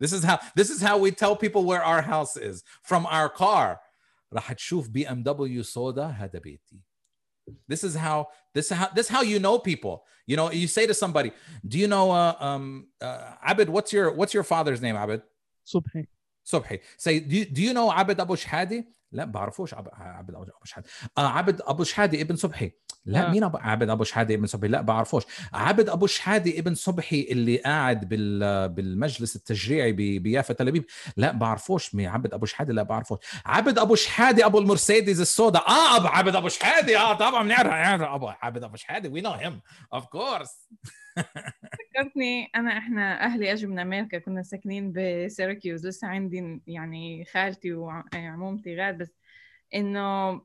[0.04, 3.28] this is how this is how we tell people where our house is from our
[3.28, 3.78] car
[4.32, 6.80] راح تشوف بي ام دبليو سودا هذا بيتي
[7.67, 10.05] This is how this how this how you know people.
[10.27, 11.31] You know, you say to somebody,
[11.67, 13.69] "Do you know uh, um, uh, Abed?
[13.69, 15.21] What's your what's your father's name, Abed?"
[15.65, 16.07] Subhi.
[16.45, 16.81] Subhi.
[16.97, 18.85] Say, do you, do you know Abed Abu Shehadeh?
[19.11, 19.73] لا بعرفوش.
[19.73, 20.87] عب- عبد أبو شحادي
[21.17, 22.71] آه عبد أبو شحادي ابن صبحي.
[23.05, 23.31] لا آه.
[23.31, 25.23] مين عبد أبو شحادي ابن صبحي؟ لا بعرفوش.
[25.53, 30.85] عبد أبو شحادي ابن صبحي اللي قاعد بال بالمجلس التشريعي ب- بيافا تل أبيب.
[31.17, 31.95] لا بعرفوش.
[31.95, 33.17] مين عبد أبو شحادي لا بعرفوش.
[33.45, 35.69] عبد أبو شحادي أبو المرسيدس السوداء.
[35.69, 37.71] آه أبو عبد أبو شحادي آه طبعا بنعرف.
[38.41, 39.53] عبد أبو شحادي we know him.
[39.99, 40.51] Of course.
[42.01, 48.75] فكرتني أنا إحنا أهلي أجوا من أمريكا كنا ساكنين بسيراكيوز لسه عندي يعني خالتي وعمومتي
[48.75, 48.97] غاد.
[48.97, 49.11] بس
[49.75, 50.41] إنه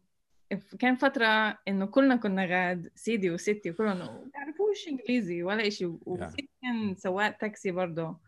[0.78, 5.86] كان فترة إنه كلنا كنا غاد سيدي وستي وكلنا ما بيعرفوش إنجليزي ولا إشي.
[5.86, 8.20] وسيدي كان سواق تاكسي برضه.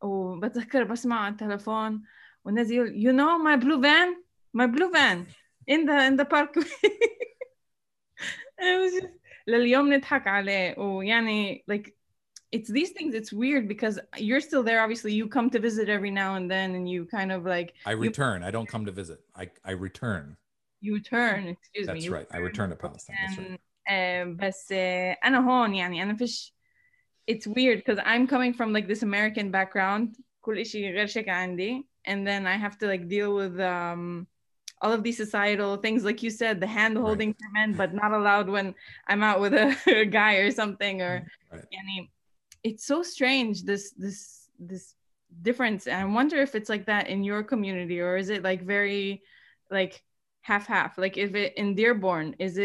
[0.00, 2.02] وبتذكر بسمع على التلفون
[2.44, 4.24] والناس يقول blue van?
[4.56, 5.26] My blue van.
[5.70, 6.54] In the in the park.
[8.58, 9.14] It was just-
[9.46, 10.78] لليوم نضحك عليه.
[10.78, 11.90] ويعني like
[12.53, 16.11] it's these things it's weird because you're still there obviously you come to visit every
[16.11, 19.19] now and then and you kind of like I return I don't come to visit
[19.35, 20.35] I I return
[20.81, 24.45] you turn excuse me that's you right I return to Palestine that's right and, uh,
[24.45, 26.53] بس uh, أنا هون يعني أنا فيش
[27.31, 31.87] it's weird because I'm coming from like this American background كل إشي غير شكل عندي
[32.07, 34.27] and then I have to like deal with um
[34.81, 38.11] all of these societal things like you said the hand holding for men but not
[38.11, 38.73] allowed when
[39.07, 41.65] I'm out with a, a guy or something or Right.
[41.71, 42.11] يعني
[42.64, 44.94] it's so strange this this this
[45.42, 45.86] difference.
[45.86, 49.22] And I wonder if it's like that in your community or is it like very
[49.70, 50.02] like
[50.40, 52.58] half half like if it in Dearborn is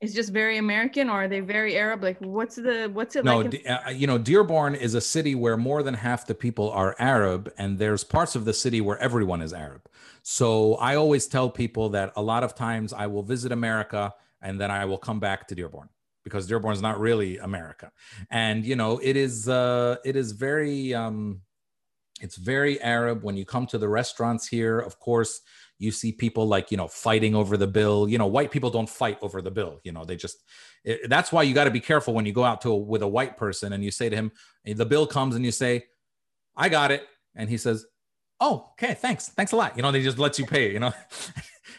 [0.00, 2.04] it's just very American or are they very Arab?
[2.04, 5.34] Like what's the what's it no like in- uh, you know dearborn is a city
[5.34, 8.98] where more than half the people are arab and there's parts of the city where
[8.98, 9.82] everyone is arab.
[10.22, 14.60] So i always tell people that a lot of times i will visit america and
[14.60, 15.88] then i will come back to dearborn
[16.28, 17.90] because dearborn is not really america.
[18.30, 21.40] And you know it is uh it is very um
[22.20, 23.22] it's very arab.
[23.22, 25.40] When you come to the restaurants here of course
[25.78, 28.08] you see people like you know fighting over the bill.
[28.08, 29.80] You know white people don't fight over the bill.
[29.84, 30.42] You know they just
[30.84, 33.02] it- that's why you got to be careful when you go out to a, with
[33.02, 34.32] a white person and you say to him
[34.64, 35.84] the bill comes and you say
[36.56, 37.04] i got it.
[37.36, 37.86] And he says
[38.40, 39.28] oh okay thanks.
[39.28, 39.76] Thanks a lot.
[39.76, 40.92] You know they just let you pay you know?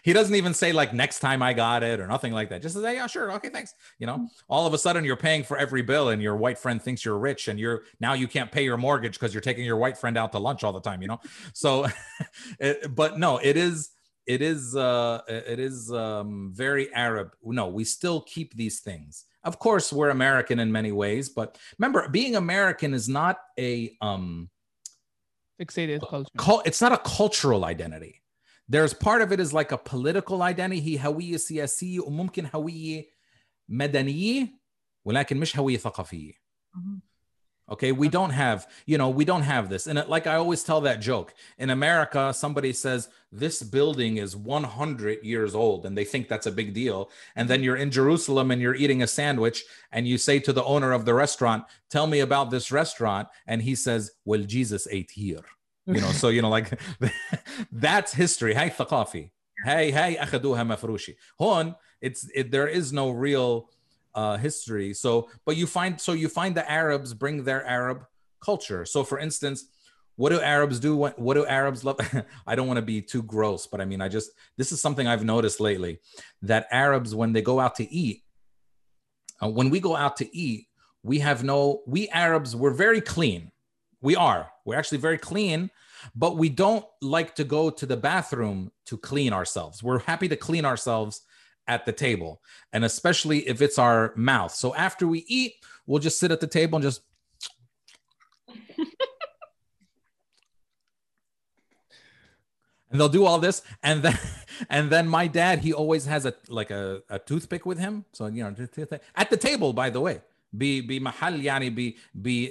[0.03, 2.61] He doesn't even say like next time i got it or nothing like that.
[2.61, 4.27] Just say yeah sure okay thanks you know?
[4.47, 7.17] All of a sudden you're paying for every bill and your white friend thinks you're
[7.17, 10.17] rich and you're now you can't pay your mortgage because you're taking your white friend
[10.17, 11.19] out to lunch all the time you know?
[11.53, 11.87] So
[12.59, 13.89] it, but no it is
[14.25, 17.31] it is uh it is um very arab.
[17.43, 19.25] No we still keep these things.
[19.43, 24.49] Of course we're american in many ways but remember being american is not a um
[25.62, 28.14] fixated culture cul- it's not a cultural identity
[28.68, 33.06] there's part of it is like a political identity هي هوية سياسية وممكن هوية
[33.68, 34.58] مدنية
[35.04, 36.32] ولكن مش هوية ثقافية
[36.76, 37.00] Mhm.
[37.70, 39.86] Okay, we don't have, you know, we don't have this.
[39.86, 44.36] And it, like I always tell that joke in America, somebody says this building is
[44.36, 47.10] 100 years old and they think that's a big deal.
[47.34, 50.64] And then you're in Jerusalem and you're eating a sandwich and you say to the
[50.64, 53.28] owner of the restaurant, Tell me about this restaurant.
[53.46, 55.44] And he says, Well, Jesus ate here.
[55.86, 56.78] You know, so, you know, like
[57.72, 58.54] that's history.
[58.54, 59.30] Hey, ثقافي.
[59.64, 61.16] Hey, hey, أخذوها مفروشي.
[61.38, 63.70] Hon, it's, it, there is no real
[64.15, 64.93] uh, history.
[64.93, 68.05] So, but you find so you find the Arabs bring their Arab
[68.39, 68.85] culture.
[68.85, 69.65] So, for instance,
[70.15, 70.95] what do Arabs do?
[70.95, 71.97] What, what do Arabs love?
[72.47, 75.07] I don't want to be too gross, but I mean, I just this is something
[75.07, 75.99] I've noticed lately
[76.41, 78.23] that Arabs when they go out to eat,
[79.41, 80.67] uh, when we go out to eat,
[81.03, 83.51] we have no we Arabs we're very clean.
[84.01, 84.49] We are.
[84.65, 85.69] We're actually very clean,
[86.15, 89.83] but we don't like to go to the bathroom to clean ourselves.
[89.83, 91.21] We're happy to clean ourselves
[91.68, 92.42] at the table,
[92.72, 94.52] and especially if it's our mouth.
[94.54, 95.54] So after we eat,
[95.86, 97.02] we'll just sit at the table and just.
[102.90, 104.18] and they'll do all this, and then
[104.70, 108.04] and then my dad he always has a like a, a toothpick with him.
[108.12, 108.54] So you know
[109.16, 110.20] at the table, by the way,
[110.56, 112.48] be بمحل يعني ب ب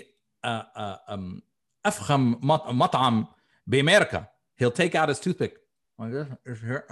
[1.86, 3.28] افخم مطعم
[3.68, 4.28] بامريكا.
[4.58, 5.58] He'll take out his toothpick
[6.00, 6.86] I just here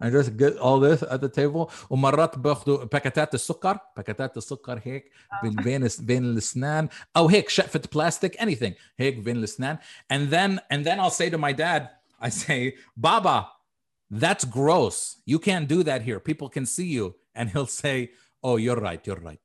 [0.00, 5.10] I just get all this at the table ومرات باخذوا باكيتات السكر باكيتات السكر هيك
[5.42, 9.78] بين بين بين الاسنان او هيك شقفه بلاستيك anything هيك بين الاسنان
[10.12, 11.88] and then and then I'll say to my dad
[12.20, 13.48] I say Baba
[14.10, 18.10] that's gross you can't do that here people can see you and he'll say
[18.42, 19.40] oh you're right you're right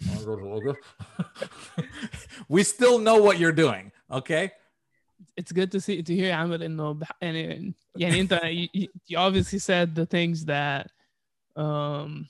[2.49, 4.51] we still know what you're doing okay
[5.40, 7.00] It's good to see to hear عامر إنه.
[7.22, 8.34] يعني يعني أنت
[8.76, 10.86] you, you obviously said the things that
[11.58, 12.26] um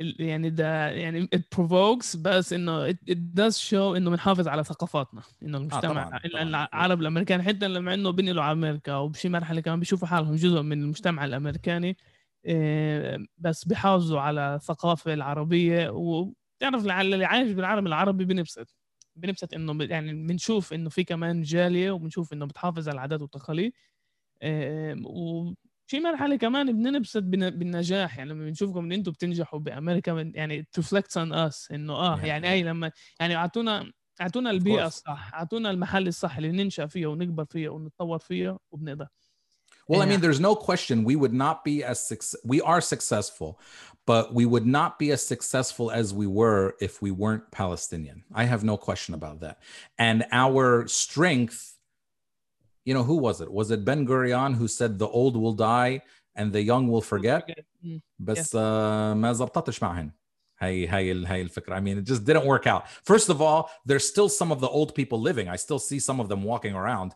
[0.00, 5.22] يعني ده يعني it provokes بس إنه it, it does show إنه بنحافظ على ثقافاتنا
[5.42, 6.42] إنه المجتمع طبعاً، ال- طبعاً.
[6.42, 10.82] العرب الأمريكان حتى لما إنه بينقلوا على أمريكا وبشي مرحلة كمان بيشوفوا حالهم جزء من
[10.82, 11.96] المجتمع الأمريكاني
[12.44, 18.74] إيه، بس بيحافظوا على الثقافة العربية وبتعرف اللي عايش بالعالم العربي بنبسط
[19.18, 23.72] بنبسط إنه يعني بنشوف إنه في كمان جالية وبنشوف إنه بتحافظ على العادات والتقاليد
[25.04, 30.66] وفي مرحلة كمان بننبسط بن- بالنجاح يعني لما بنشوفكم إن أنتم بتنجحوا بأمريكا من- يعني
[30.80, 32.20] reflects on us إنه آه.
[32.24, 32.90] يعني هي لما
[33.20, 34.86] يعني أعطونا أعطونا البيئة.
[34.86, 39.06] الصح أعطونا المحل الصح اللي ننشأ فيه ونكبر فيه ونتطور فيه وبنقدر
[39.90, 42.00] Well, I mean, there's no question we would not be as
[42.52, 43.50] we are successful,
[44.07, 48.23] but we would not be as successful as we were if we weren't Palestinian.
[48.33, 49.55] I have no question about that.
[49.97, 51.57] And our strength,
[52.85, 53.49] you know, who was it?
[53.59, 56.01] Was it Ben Gurion who said the old will die
[56.35, 57.43] and the young will forget?
[57.85, 58.01] Mm.
[58.19, 58.59] بس uh,
[59.15, 60.11] ما زبطتش معهن.
[60.59, 61.75] هاي هاي ال- هاي الفكرة.
[61.75, 62.83] I mean, it just didn't work out.
[63.05, 65.47] First of all, there's still some of the old people living.
[65.49, 67.11] I still see some of them walking around.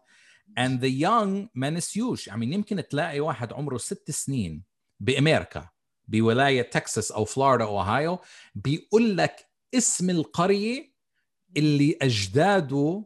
[0.55, 2.29] And the young ما نسيوش.
[2.29, 4.63] I mean, يمكن تلاقي واحد عمره ست سنين
[4.99, 5.69] بأمريكا
[6.08, 8.18] بولاية تكساس أو فلوريدا أو أوهايو
[8.54, 10.92] بيقول لك اسم القرية
[11.56, 13.04] اللي أجداده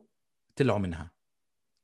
[0.57, 1.11] طلعوا منها.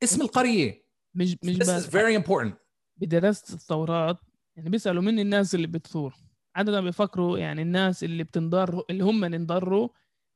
[0.02, 0.82] اسم القرية.
[1.14, 2.52] مش مش This is very important.
[2.96, 4.18] بدراسة الثورات
[4.56, 6.14] يعني بيسألوا من الناس اللي بتثور
[6.56, 9.88] عادة بيفكروا يعني الناس اللي بتنضر اللي هم انضروا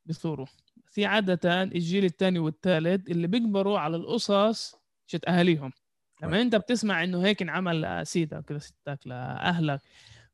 [0.05, 0.45] بيثوروا
[0.85, 4.75] في عادة الجيل الثاني والثالث اللي بيكبروا على القصص
[5.07, 5.71] شت أهاليهم
[6.23, 6.41] لما.
[6.41, 9.83] أنت بتسمع إنه هيك انعمل لسيدك لستك لأهلك ف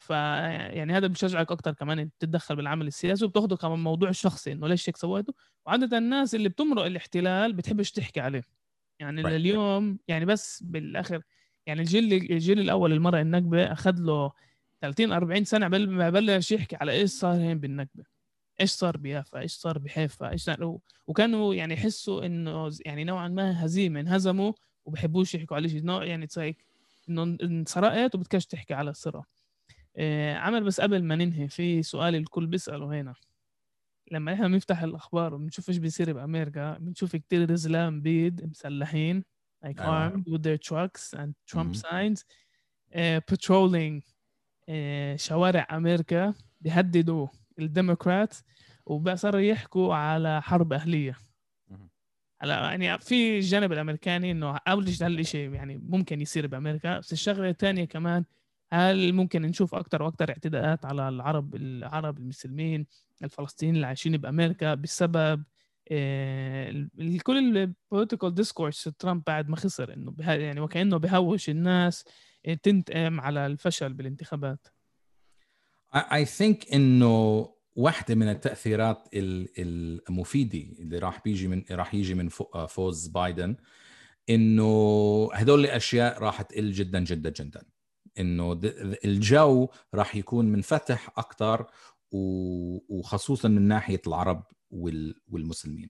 [0.10, 4.98] يعني هذا بيشجعك أكتر كمان تتدخل بالعمل السياسي وبتاخده كمان موضوع شخصي إنه ليش هيك
[4.98, 5.34] سويته
[5.66, 8.44] وعادة الناس اللي بتمرق الاحتلال بتحبش تحكي عليه.
[9.00, 9.26] يعني Right.
[9.26, 11.22] اليوم يعني بس بالآخر
[11.66, 14.32] يعني الجيل الجيل الأول المره النكبة أخذ له
[14.82, 18.04] 30 40 سنة قبل ما بلش يحكي على إيش صار هين بالنكبة.
[18.62, 20.78] إيش صار بيافا؟ إيش صار بحيفا؟ إيش صار؟
[21.08, 24.54] وكانوا يعني يحسوا إنه يعني نوعا ما هزيمة انهزموا
[24.86, 26.66] وبحبوش يحكوا على شيء نوع يعني تسايك
[27.10, 29.24] إنه انسرقت وبتكش تحكي على آه
[30.36, 33.14] عمل بس قبل ما ننهي في سؤال الكل بيسأله هنا
[34.12, 39.24] لما إحنا بنفتح الأخبار وبنشوف إيش بيصير بأمريكا بنشوف كتير زلام بيض مسلحين
[39.66, 40.10] like أيوة.
[40.10, 42.26] armed with their trucks and Trump signs
[42.96, 44.02] uh, patrolling
[44.70, 47.28] uh, شوارع أمريكا بيهددوا
[47.60, 48.44] الديمقراط
[48.86, 51.18] وصاروا يحكوا على حرب أهلية.
[52.42, 57.50] هلا يعني في الجانب الأمريكاني إنه أول شيء هالشيء يعني ممكن يصير بأمريكا بس الشغلة
[57.50, 58.26] الثانية كمان
[58.74, 62.88] هل ممكن نشوف أكثر وأكثر اعتداءات على العرب العرب المسلمين
[63.24, 65.44] الفلسطينيين اللي عايشين بأمريكا بسبب
[65.92, 66.88] آه،
[67.24, 72.04] كل البوليتيكال ديسكورس ترامب بعد ما خسر إنه يعني وكأنه بهوش الناس
[72.64, 74.68] تنتقم على الفشل بالانتخابات.
[75.96, 79.50] I, think إنه واحدة من التأثيرات ال-
[80.10, 83.56] المفيدة اللي راح بيجي من راح يجي من فو- فوز بايدن
[84.30, 87.62] إنه هدول الأشياء راح تقل جدا جدا جدا.
[88.20, 88.60] إنه
[89.06, 91.68] الجو راح يكون منفتح أكثر
[92.90, 95.90] وخصوصا من ناحية العرب وال- والمسلمين.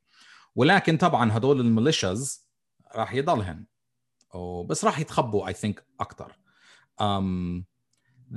[0.55, 2.47] ولكن طبعا هدول الميليشياز
[2.95, 3.65] راح يضلهن
[4.67, 6.35] بس راح يتخبوا I think أكثر
[7.01, 7.63] um,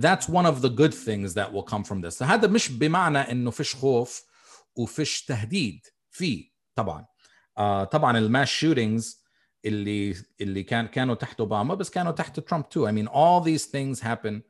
[0.00, 2.22] that's one of the good things that will come from this.
[2.22, 4.22] هذا مش بمعنى إنه فيش خوف
[4.76, 5.80] وفيش تهديد.
[6.10, 7.06] في طبعا.
[7.58, 9.25] آه طبعا الماس شوتينجز
[9.65, 13.65] اللي اللي كان كانوا تحت اوباما بس كانوا تحت ترامب too I mean all these
[13.65, 14.41] things happen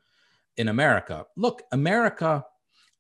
[0.62, 2.44] in America look America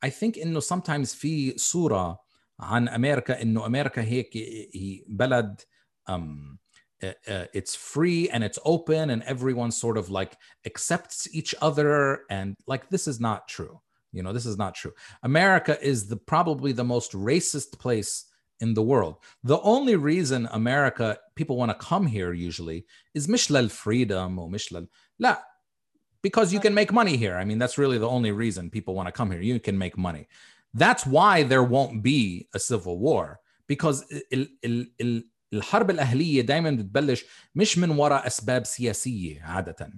[0.05, 2.20] I think انه sometimes في صورة
[2.59, 5.62] عن امريكا انه امريكا هيك هي بلد
[6.09, 6.57] um,
[7.03, 12.22] uh, uh, it's free and it's open and everyone sort of like accepts each other
[12.30, 13.80] and like this is not true
[14.12, 14.93] you know this is not true
[15.24, 18.26] america is the probably the most racist place
[18.64, 23.51] in the world the only reason america people want to come here usually is مش
[23.51, 24.88] للفريدم ومش لل
[25.20, 25.47] لا
[26.28, 29.07] because you can make money here i mean that's really the only reason people want
[29.07, 30.28] to come here you can make money
[30.74, 34.03] that's why there won't be a civil war because
[34.34, 39.93] ال, ال, ال, الحرب الأهلية دائما بتبلش مش من وراء أسباب سياسية عادة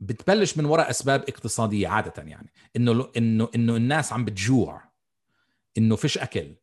[0.00, 4.82] بتبلش من وراء أسباب اقتصادية عادة يعني إنه إنه إنه الناس عم بتجوع
[5.77, 6.55] انه فيش اكل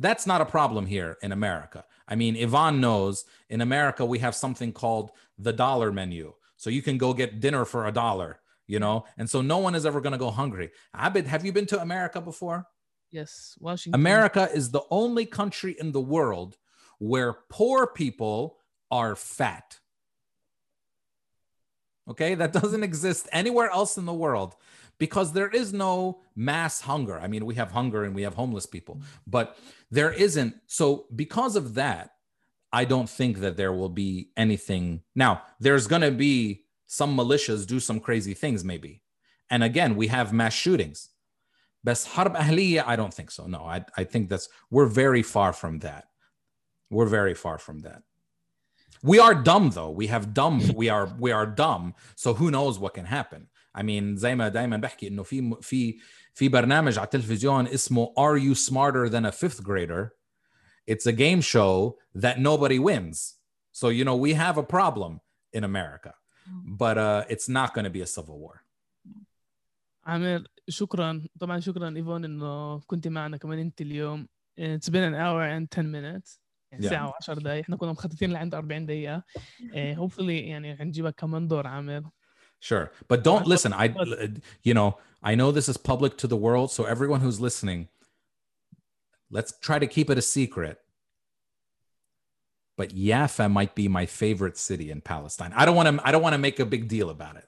[0.00, 1.84] that's not a problem here in America.
[2.08, 6.32] I mean, Ivan knows in America we have something called the dollar menu.
[6.56, 9.04] So you can go get dinner for a dollar, you know?
[9.18, 10.70] And so no one is ever going to go hungry.
[10.94, 12.66] Abed, have you been to America before?
[13.10, 14.00] Yes, Washington.
[14.00, 16.56] America is the only country in the world
[16.98, 18.56] where poor people
[18.90, 19.80] are fat.
[22.08, 24.56] Okay, that doesn't exist anywhere else in the world
[25.00, 27.18] because there is no mass hunger.
[27.18, 29.56] I mean, we have hunger and we have homeless people, but
[29.90, 30.54] there isn't.
[30.66, 32.10] So, because of that,
[32.72, 35.02] I don't think that there will be anything.
[35.16, 39.02] Now, there's going to be some militias do some crazy things, maybe.
[39.48, 41.08] And again, we have mass shootings.
[41.82, 43.46] Best harb ahliya, I don't think so.
[43.46, 46.04] No, I, I think that's, we're very far from that.
[46.90, 48.02] We're very far from that.
[49.02, 49.90] We are dumb though.
[49.90, 51.94] We have dumb, we are, we are dumb.
[52.16, 53.48] So who knows what can happen.
[53.78, 55.98] I mean زي ما دايما بحكي انه في في
[56.34, 60.08] في برنامج على التلفزيون اسمه Are you smarter than a fifth grader
[60.90, 63.18] it's a game show that nobody wins
[63.72, 65.20] so you know we have a problem
[65.56, 66.12] in America
[66.82, 68.64] but uh, it's not going to be a civil war
[70.04, 74.28] عامر شكرا طبعا شكرا ايفون انه كنت معنا كمان انت اليوم
[74.60, 76.40] It's been an hour and 10 minutes
[76.72, 76.90] يعني Yeah.
[76.90, 79.24] ساعة و10 دقايق إحنا كنا مخططين لعند 40 دقيقة
[79.60, 82.02] Eh, hopefully يعني حنجيبك كمان دور عامر
[82.59, 82.91] Sure.
[83.07, 83.73] But don't listen.
[83.73, 83.93] I,
[84.63, 86.71] you know, I know this is public to the world.
[86.71, 87.89] So everyone who's listening,
[89.29, 90.79] let's try to keep it a secret.
[92.77, 95.53] But Jaffa might be my favorite city in Palestine.
[95.55, 97.47] I don't want to, I don't want to make a big deal about it.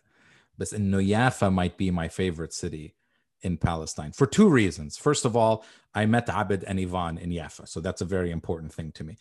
[0.57, 2.95] But no, Jaffa might be my favorite city
[3.41, 4.97] in Palestine for two reasons.
[4.97, 7.67] First of all, I met Abed and Ivan in Jaffa.
[7.67, 9.17] So that's a very important thing to me.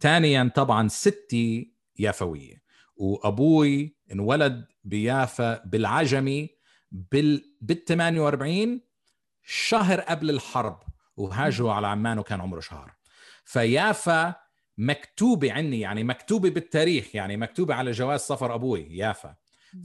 [0.00, 2.61] ثانيا طبعا ستي يافوية
[2.95, 6.49] وابوي انولد بيافا بالعجمي
[6.91, 8.81] بال بال 48
[9.43, 10.79] شهر قبل الحرب
[11.17, 12.93] وهاجروا على عمان وكان عمره شهر
[13.45, 14.35] فيافا
[14.77, 19.35] مكتوبه عني يعني مكتوبه بالتاريخ يعني مكتوبه على جواز سفر أبوي يافا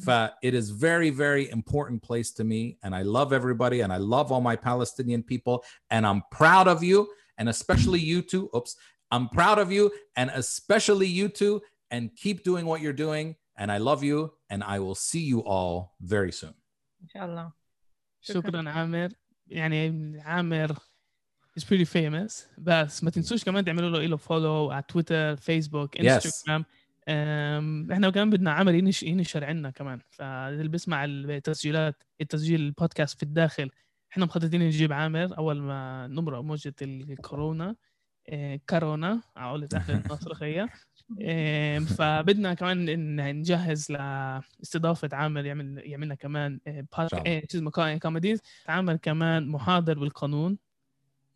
[0.06, 0.10] ف
[0.46, 4.30] it is very very important place to me and I love everybody and I love
[4.32, 8.76] all my Palestinian people and I'm proud of you and especially you two oops
[9.10, 11.54] I'm proud of you and especially you two
[11.93, 14.19] and keep doing what you're doing and I love you
[14.51, 16.53] and I will see you all very soon
[17.01, 17.51] ان شاء الله
[18.21, 18.41] شكراً.
[18.41, 19.09] شكرا عامر
[19.47, 20.73] يعني عامر
[21.59, 26.65] is pretty famous بس ما تنسوش كمان تعملوا له له فولو على تويتر فيسبوك انستغرام
[27.09, 33.23] أم، احنا كمان بدنا عامر ينش ينشر عنا كمان فاللي بيسمع التسجيلات التسجيل البودكاست في
[33.23, 33.69] الداخل
[34.11, 37.75] احنا مخططين نجيب عامر اول ما نمرق موجة الكورونا
[38.29, 40.69] إيه، كورونا عقولة اهل النصرخية إيه،
[41.86, 46.86] فبدنا كمان إن نجهز لاستضافة عامر يعمل يعملنا كمان إيه،.
[47.26, 50.58] إيه، شو اسمه كوميديز عامر كمان محاضر بالقانون.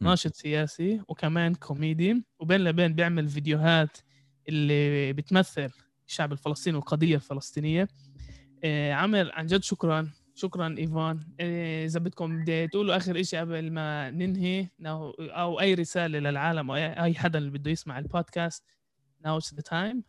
[0.00, 3.98] ناشط سياسي وكمان كوميدي وبين لبين بيعمل فيديوهات
[4.48, 5.70] اللي بتمثل
[6.08, 7.88] الشعب الفلسطيني والقضية الفلسطينية.
[8.64, 10.10] إيه، عامر عن جد شكرا.
[10.34, 11.20] شكرا إيفان.
[11.40, 14.68] إيه، إذا بدكم بدي تقولوا آخر إشي قبل ما ننهي
[15.20, 18.64] أو أي رسالة للعالم أو اي حدا اللي بده يسمع البودكاست
[19.24, 20.04] now is the time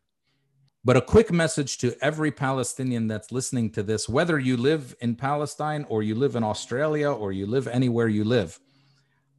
[0.84, 5.16] But a quick message to every Palestinian that's listening to this, whether you live in
[5.16, 8.60] Palestine or you live in Australia or you live anywhere you live,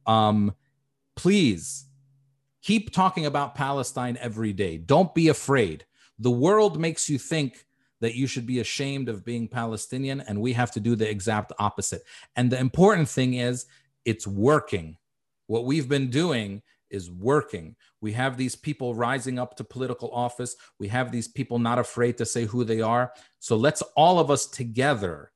[0.07, 0.55] um,
[1.15, 1.85] please
[2.63, 4.77] keep talking about Palestine every day.
[4.77, 5.85] Don't be afraid.
[6.17, 7.65] The world makes you think
[8.01, 11.53] that you should be ashamed of being Palestinian, and we have to do the exact
[11.59, 12.03] opposite.
[12.35, 13.67] And the important thing is,
[14.03, 14.97] it's working.
[15.47, 16.63] What we've been doing
[16.94, 17.76] is working.
[18.00, 20.56] We have these people rising up to political office.
[20.78, 23.12] We have these people not afraid to say who they are.
[23.38, 25.32] So let's all of us together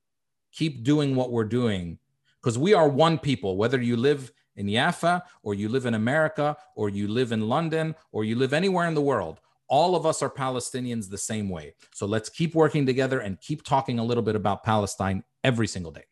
[0.53, 1.99] keep doing what we're doing
[2.41, 6.57] because we are one people, whether you live in Jaffa or you live in America
[6.75, 9.41] or you live in London or you live anywhere in the world.
[9.69, 11.75] All of us are Palestinians the same way.
[11.93, 15.93] So let's keep working together and keep talking a little bit about Palestine every single
[15.93, 16.05] day.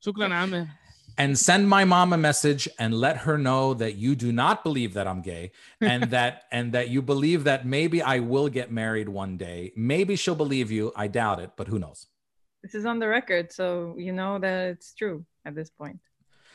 [0.00, 0.66] شكرا عامر
[1.17, 4.93] and send my mom a message and let her know that you do not believe
[4.93, 5.51] that I'm gay
[5.81, 9.71] and that and that you believe that maybe I will get married one day.
[9.75, 10.91] Maybe she'll believe you.
[10.95, 12.07] I doubt it, but who knows?
[12.63, 15.99] This is on the record, so you know that it's true at this point.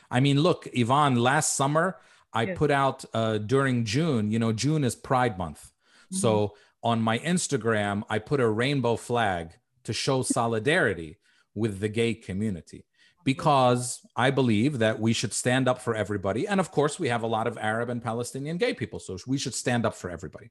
[0.09, 1.97] I mean, look, Yvonne, last summer
[2.33, 2.57] I Yes.
[2.57, 5.71] put out uh, during June, you know, June is Pride Month.
[6.13, 9.53] So on my Instagram, I put a rainbow flag
[9.85, 11.17] to show solidarity
[11.55, 12.85] with the gay community
[13.23, 16.47] because I believe that we should stand up for everybody.
[16.47, 18.99] And of course, we have a lot of Arab and Palestinian gay people.
[18.99, 20.49] So we should stand up for everybody.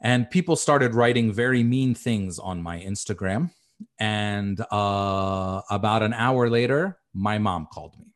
[0.00, 3.50] And people started writing very mean things on my Instagram.
[3.98, 8.12] And uh, about an hour later, my mom called me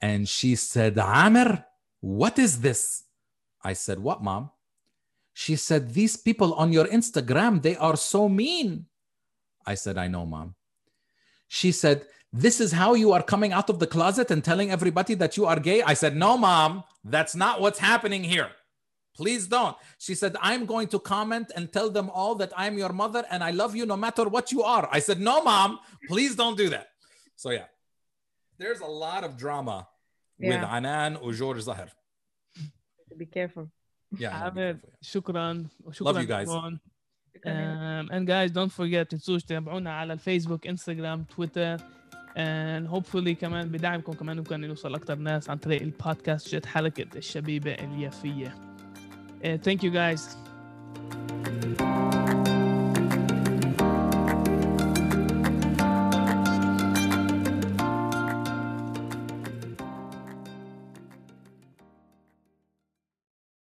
[0.00, 1.64] and she said, Amer,
[2.00, 3.04] what is this?
[3.62, 4.50] I said, What, mom?
[5.32, 8.86] She said, These people on your Instagram, they are so mean.
[9.66, 10.54] I said, I know, mom.
[11.48, 12.06] She said,
[12.45, 15.45] This is how you are coming out of the closet and telling everybody that you
[15.51, 15.79] are gay.
[15.91, 18.49] I said, No, mom, that's not what's happening here.
[19.21, 19.75] Please don't.
[20.05, 23.43] She said, I'm going to comment and tell them all that I'm your mother and
[23.43, 24.87] I love you no matter what you are.
[24.97, 26.87] I said, No, mom, please don't do that.
[27.35, 27.67] So, yeah,
[28.59, 29.87] there's a lot of drama
[30.39, 30.75] with Yeah.
[30.77, 31.89] Anan or George Zahir.
[33.17, 33.65] Be careful.
[34.17, 34.33] Yeah.
[34.33, 34.97] you gotta be عامر careful, yeah.
[35.01, 36.47] شكرا وشكرا Love you guys.
[36.47, 36.79] لكم.
[37.45, 41.77] Um, and guys don't forget تنسوش تتابعونا على الفيسبوك انستغرام تويتر
[42.36, 47.72] and hopefully كمان بدعمكم كمان ممكن نوصل اكثر ناس عن طريق البودكاست جت حلقه الشبيبه
[47.72, 48.54] اليافيه
[49.44, 50.36] uh, thank you guys